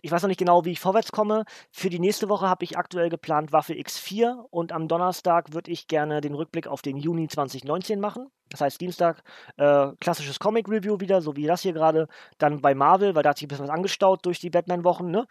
ich 0.03 0.13
weiß 0.13 0.23
noch 0.23 0.29
nicht 0.29 0.39
genau, 0.39 0.65
wie 0.65 0.73
ich 0.73 0.81
vorwärts 0.81 1.13
komme. 1.13 1.45
Für 1.73 1.91
die 1.91 1.99
nächste 1.99 2.29
Woche 2.29 2.49
habe 2.49 2.65
ich 2.65 2.79
aktuell 2.79 3.09
geplant 3.09 3.53
Waffe 3.53 3.75
X4 3.75 4.45
und 4.51 4.73
am 4.73 4.87
Donnerstag 4.89 5.53
würde 5.53 5.71
ich 5.71 5.89
gerne 5.89 6.21
den 6.21 6.35
Rückblick 6.35 6.67
auf 6.67 6.83
den 6.83 6.97
Juni 6.97 7.29
2019 7.29 8.01
machen. 8.01 8.27
Das 8.51 8.61
heißt, 8.61 8.81
Dienstag 8.81 9.23
äh, 9.57 9.89
klassisches 10.01 10.39
Comic-Review 10.39 11.01
wieder, 11.01 11.21
so 11.21 11.37
wie 11.37 11.47
das 11.47 11.63
hier 11.63 11.73
gerade. 11.73 12.07
Dann 12.39 12.61
bei 12.61 12.75
Marvel, 12.75 13.15
weil 13.15 13.23
da 13.23 13.31
hat 13.31 13.39
sich 13.39 13.47
ein 13.47 13.49
bisschen 13.49 13.67
was 13.67 13.75
angestaut 13.75 14.25
durch 14.25 14.41
die 14.41 14.51
Batman-Wochen. 14.51 15.11
Ne? 15.11 15.27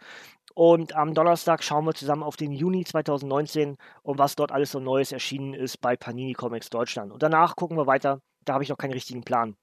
Und 0.54 0.94
am 0.94 1.14
Donnerstag 1.14 1.62
schauen 1.62 1.84
wir 1.84 1.94
zusammen 1.94 2.22
auf 2.22 2.36
den 2.36 2.52
Juni 2.52 2.84
2019 2.84 3.76
und 4.02 4.18
was 4.18 4.36
dort 4.36 4.52
alles 4.52 4.70
so 4.70 4.80
Neues 4.80 5.12
erschienen 5.12 5.54
ist 5.54 5.80
bei 5.80 5.96
Panini 5.96 6.34
Comics 6.34 6.70
Deutschland. 6.70 7.12
Und 7.12 7.22
danach 7.22 7.56
gucken 7.56 7.76
wir 7.76 7.86
weiter. 7.86 8.20
Da 8.44 8.54
habe 8.54 8.64
ich 8.64 8.70
noch 8.70 8.78
keinen 8.78 8.92
richtigen 8.92 9.22
Plan. 9.22 9.56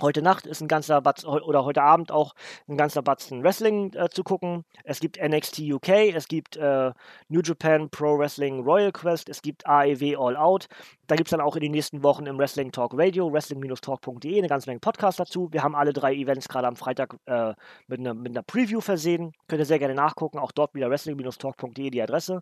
Heute 0.00 0.22
Nacht 0.22 0.46
ist 0.46 0.60
ein 0.60 0.68
ganzer 0.68 1.00
Batzen, 1.00 1.28
oder 1.28 1.64
heute 1.64 1.82
Abend 1.82 2.10
auch 2.10 2.34
ein 2.68 2.76
ganzer 2.76 3.02
Batzen 3.02 3.42
Wrestling 3.44 3.92
äh, 3.94 4.08
zu 4.08 4.24
gucken. 4.24 4.64
Es 4.84 5.00
gibt 5.00 5.20
NXT 5.22 5.60
UK, 5.60 5.88
es 6.14 6.26
gibt 6.28 6.56
äh, 6.56 6.92
New 7.28 7.40
Japan 7.40 7.88
Pro 7.90 8.18
Wrestling 8.18 8.64
Royal 8.64 8.90
Quest, 8.90 9.28
es 9.28 9.42
gibt 9.42 9.66
AEW 9.66 10.16
All 10.18 10.36
Out. 10.36 10.68
Da 11.12 11.16
gibt 11.16 11.28
es 11.28 11.32
dann 11.32 11.42
auch 11.42 11.56
in 11.56 11.60
den 11.60 11.72
nächsten 11.72 12.02
Wochen 12.02 12.24
im 12.24 12.38
Wrestling 12.38 12.72
Talk 12.72 12.92
Radio, 12.94 13.30
wrestling-talk.de, 13.30 14.38
eine 14.38 14.48
ganze 14.48 14.70
Menge 14.70 14.80
Podcasts 14.80 15.18
dazu. 15.18 15.46
Wir 15.52 15.62
haben 15.62 15.74
alle 15.74 15.92
drei 15.92 16.14
Events 16.14 16.48
gerade 16.48 16.66
am 16.66 16.74
Freitag 16.74 17.18
äh, 17.26 17.52
mit, 17.86 18.00
einer, 18.00 18.14
mit 18.14 18.32
einer 18.32 18.42
Preview 18.42 18.80
versehen. 18.80 19.34
Könnt 19.46 19.60
ihr 19.60 19.66
sehr 19.66 19.78
gerne 19.78 19.94
nachgucken. 19.94 20.38
Auch 20.38 20.52
dort 20.52 20.74
wieder 20.74 20.88
wrestling-talk.de 20.88 21.90
die 21.90 22.00
Adresse. 22.00 22.40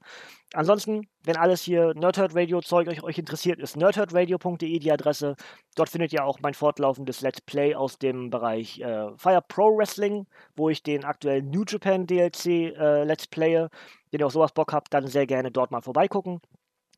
Ansonsten, 0.55 1.09
wenn 1.25 1.37
alles 1.37 1.63
hier 1.63 1.95
Nerdhurt 1.95 2.37
Radio 2.37 2.61
Zeug 2.61 2.87
euch, 2.87 3.03
euch 3.03 3.19
interessiert, 3.19 3.59
ist 3.59 3.77
nerdhurtradio.de 3.77 4.79
die 4.79 4.93
Adresse. 4.93 5.35
Dort 5.75 5.89
findet 5.89 6.13
ihr 6.13 6.25
auch 6.25 6.39
mein 6.41 6.55
fortlaufendes 6.55 7.23
Let's 7.23 7.41
Play 7.41 7.75
aus 7.75 7.99
dem 7.99 8.31
Bereich 8.31 8.79
äh, 8.79 9.09
Fire 9.17 9.43
Pro 9.49 9.77
Wrestling, 9.77 10.29
wo 10.55 10.69
ich 10.69 10.85
den 10.85 11.05
aktuellen 11.05 11.51
New 11.51 11.65
Japan 11.67 12.07
DLC 12.07 12.47
äh, 12.47 13.03
Let's 13.03 13.27
Playe. 13.27 13.69
Wenn 14.13 14.21
ihr 14.21 14.27
auf 14.27 14.33
sowas 14.33 14.53
Bock 14.53 14.73
habt, 14.73 14.95
dann 14.95 15.09
sehr 15.09 15.27
gerne 15.27 15.51
dort 15.51 15.73
mal 15.73 15.83
vorbeigucken. 15.83 16.41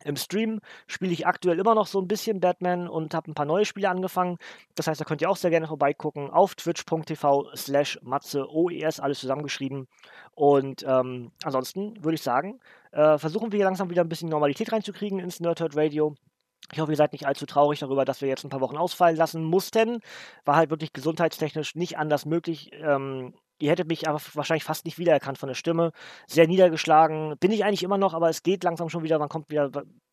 Im 0.05 0.17
Stream 0.17 0.61
spiele 0.87 1.13
ich 1.13 1.27
aktuell 1.27 1.59
immer 1.59 1.75
noch 1.75 1.87
so 1.87 2.01
ein 2.01 2.09
bisschen 2.09 2.41
Batman 2.41 2.89
und 2.89 3.15
habe 3.15 3.31
ein 3.31 3.35
paar 3.35 3.47
neue 3.47 3.65
Spiele 3.65 3.89
angefangen. 3.89 4.39
Das 4.75 4.87
heißt, 4.87 5.01
da 5.01 5.05
könnt 5.05 5.23
ihr 5.23 5.31
auch 5.31 5.37
sehr 5.37 5.51
gerne 5.51 5.67
vorbeigucken 5.67 6.31
auf 6.31 6.55
twitch.tv 6.55 7.51
slash 7.55 7.99
matze 8.03 8.47
oes, 8.49 9.01
alles 9.01 9.21
zusammengeschrieben. 9.21 9.89
Und 10.35 10.85
ähm, 10.87 11.33
ansonsten 11.45 12.03
würde 12.03 12.15
ich 12.15 12.23
sagen, 12.23 12.61
äh, 12.93 13.19
versuchen 13.19 13.53
wir 13.53 13.59
hier 13.59 13.67
langsam 13.67 13.91
wieder 13.91 14.03
ein 14.03 14.09
bisschen 14.09 14.29
Normalität 14.29 14.73
reinzukriegen 14.73 15.19
ins 15.19 15.41
Nerdhurt 15.41 15.77
Radio. 15.77 16.15
Ich 16.73 16.81
hoffe, 16.81 16.93
ihr 16.93 16.97
seid 16.97 17.13
nicht 17.13 17.27
allzu 17.27 17.45
traurig 17.45 17.81
darüber, 17.81 18.05
dass 18.05 18.23
wir 18.23 18.29
jetzt 18.29 18.45
ein 18.45 18.51
paar 18.51 18.61
Wochen 18.61 18.77
ausfallen 18.77 19.17
lassen 19.17 19.45
mussten. 19.45 20.01
War 20.45 20.57
halt 20.57 20.71
wirklich 20.71 20.93
gesundheitstechnisch 20.93 21.75
nicht 21.75 21.99
anders 21.99 22.25
möglich. 22.25 22.71
Ähm, 22.75 23.35
Ihr 23.63 23.71
hättet 23.71 23.87
mich 23.87 24.09
aber 24.09 24.21
wahrscheinlich 24.35 24.65
fast 24.65 24.85
nicht 24.85 24.99
wiedererkannt 24.99 25.39
von 25.39 25.47
der 25.47 25.55
Stimme. 25.55 25.93
Sehr 26.27 26.49
niedergeschlagen. 26.49 27.37
Bin 27.39 27.53
ich 27.53 27.65
eigentlich 27.65 27.85
immer 27.85 27.97
noch, 27.97 28.13
aber 28.13 28.29
es 28.29 28.43
geht 28.43 28.65
langsam 28.65 28.89
schon 28.89 29.05
wieder. 29.05 29.21
Man 29.21 29.29
kommt 29.29 29.51
wieder 29.51 29.71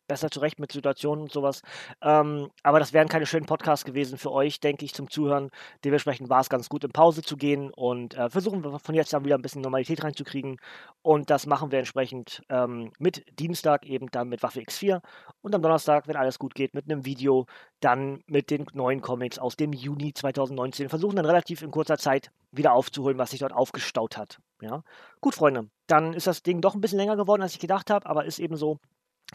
besser 0.10 0.30
zurecht 0.30 0.60
mit 0.60 0.74
Situationen 0.74 1.24
und 1.24 1.32
sowas. 1.32 1.62
Ähm, 2.02 2.50
aber 2.64 2.80
das 2.80 2.92
wären 2.92 3.08
keine 3.08 3.26
schönen 3.26 3.46
Podcasts 3.46 3.86
gewesen 3.86 4.18
für 4.18 4.32
euch, 4.34 4.60
denke 4.60 4.84
ich, 4.84 4.94
zum 4.94 5.10
Zuhören. 5.10 5.52
Dementsprechend 5.86 6.30
war 6.30 6.42
es 6.42 6.50
ganz 6.50 6.68
gut, 6.68 6.84
in 6.84 6.92
Pause 6.92 7.22
zu 7.22 7.38
gehen 7.38 7.72
und 7.72 8.16
äh, 8.16 8.30
versuchen 8.30 8.64
wir 8.64 8.80
von 8.80 8.96
jetzt 8.96 9.14
an 9.14 9.24
wieder 9.24 9.36
ein 9.36 9.42
bisschen 9.42 9.62
Normalität 9.62 10.04
reinzukriegen. 10.04 10.58
Und 11.02 11.30
das 11.30 11.46
machen 11.46 11.72
wir 11.72 11.80
entsprechend 11.80 12.42
ähm, 12.50 12.92
mit 13.00 13.24
Dienstag 13.40 13.86
eben 13.86 14.08
dann 14.12 14.28
mit 14.28 14.44
Waffe 14.44 14.60
X4 14.60 15.02
und 15.42 15.56
am 15.56 15.62
Donnerstag, 15.62 16.08
wenn 16.08 16.18
alles 16.18 16.40
gut 16.40 16.56
geht, 16.56 16.74
mit 16.74 16.90
einem 16.90 17.06
Video, 17.06 17.46
dann 17.80 18.24
mit 18.28 18.50
den 18.50 18.66
neuen 18.74 19.02
Comics 19.02 19.40
aus 19.40 19.56
dem 19.56 19.72
Juni 19.72 20.14
2019. 20.14 20.90
Versuchen 20.90 21.16
dann 21.16 21.26
relativ 21.26 21.62
in 21.62 21.72
kurzer 21.72 21.98
Zeit 21.98 22.32
wieder 22.52 22.74
aufzuholen, 22.74 23.18
was 23.18 23.30
sich 23.30 23.40
dort 23.40 23.54
aufgestaut 23.54 24.18
hat. 24.18 24.40
Ja, 24.62 24.84
gut, 25.22 25.36
Freunde, 25.36 25.70
dann 25.88 26.14
ist 26.14 26.28
das 26.28 26.44
Ding 26.44 26.62
doch 26.62 26.74
ein 26.74 26.82
bisschen 26.82 26.98
länger 26.98 27.16
geworden, 27.16 27.42
als 27.42 27.54
ich 27.54 27.60
gedacht 27.60 27.90
habe, 27.90 28.06
aber 28.08 28.26
ist 28.26 28.40
eben 28.40 28.58
so 28.58 28.80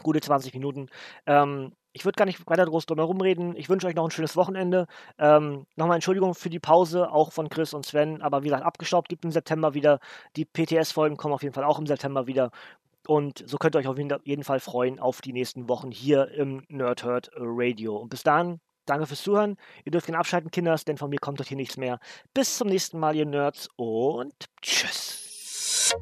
gute 0.03 0.21
20 0.21 0.53
Minuten. 0.53 0.87
Ähm, 1.25 1.73
ich 1.93 2.03
würde 2.03 2.17
gar 2.17 2.25
nicht 2.25 2.45
weiter 2.47 2.65
groß 2.65 2.85
drum 2.85 2.99
herum 2.99 3.21
reden. 3.21 3.55
Ich 3.55 3.69
wünsche 3.69 3.87
euch 3.87 3.95
noch 3.95 4.03
ein 4.03 4.11
schönes 4.11 4.35
Wochenende. 4.35 4.87
Ähm, 5.17 5.65
Nochmal 5.77 5.95
Entschuldigung 5.95 6.35
für 6.35 6.49
die 6.49 6.59
Pause, 6.59 7.09
auch 7.09 7.31
von 7.31 7.47
Chris 7.47 7.73
und 7.73 7.85
Sven. 7.85 8.21
Aber 8.21 8.43
wie 8.43 8.47
gesagt, 8.47 8.65
abgestaubt 8.65 9.07
gibt 9.07 9.23
im 9.23 9.31
September 9.31 9.73
wieder. 9.73 9.99
Die 10.35 10.45
PTS-Folgen 10.45 11.15
kommen 11.15 11.33
auf 11.33 11.43
jeden 11.43 11.53
Fall 11.53 11.63
auch 11.63 11.79
im 11.79 11.87
September 11.87 12.27
wieder. 12.27 12.51
Und 13.07 13.43
so 13.47 13.57
könnt 13.57 13.75
ihr 13.75 13.79
euch 13.79 13.87
auf 13.87 13.97
jeden 13.97 14.43
Fall 14.43 14.59
freuen 14.59 14.99
auf 14.99 15.21
die 15.21 15.31
nächsten 15.31 15.69
Wochen 15.69 15.91
hier 15.91 16.29
im 16.31 16.63
Nerdhurt 16.67 17.31
Radio. 17.35 17.95
Und 17.97 18.09
bis 18.09 18.23
dahin, 18.23 18.59
danke 18.85 19.05
fürs 19.05 19.23
Zuhören. 19.23 19.55
Ihr 19.85 19.91
dürft 19.91 20.07
gerne 20.07 20.19
abschalten, 20.19 20.51
Kinders, 20.51 20.85
denn 20.85 20.97
von 20.97 21.09
mir 21.09 21.19
kommt 21.19 21.39
dort 21.39 21.47
hier 21.47 21.57
nichts 21.57 21.77
mehr. 21.77 21.99
Bis 22.33 22.57
zum 22.57 22.67
nächsten 22.67 22.99
Mal, 22.99 23.15
ihr 23.15 23.25
Nerds, 23.25 23.69
und 23.77 24.33
tschüss. 24.61 25.95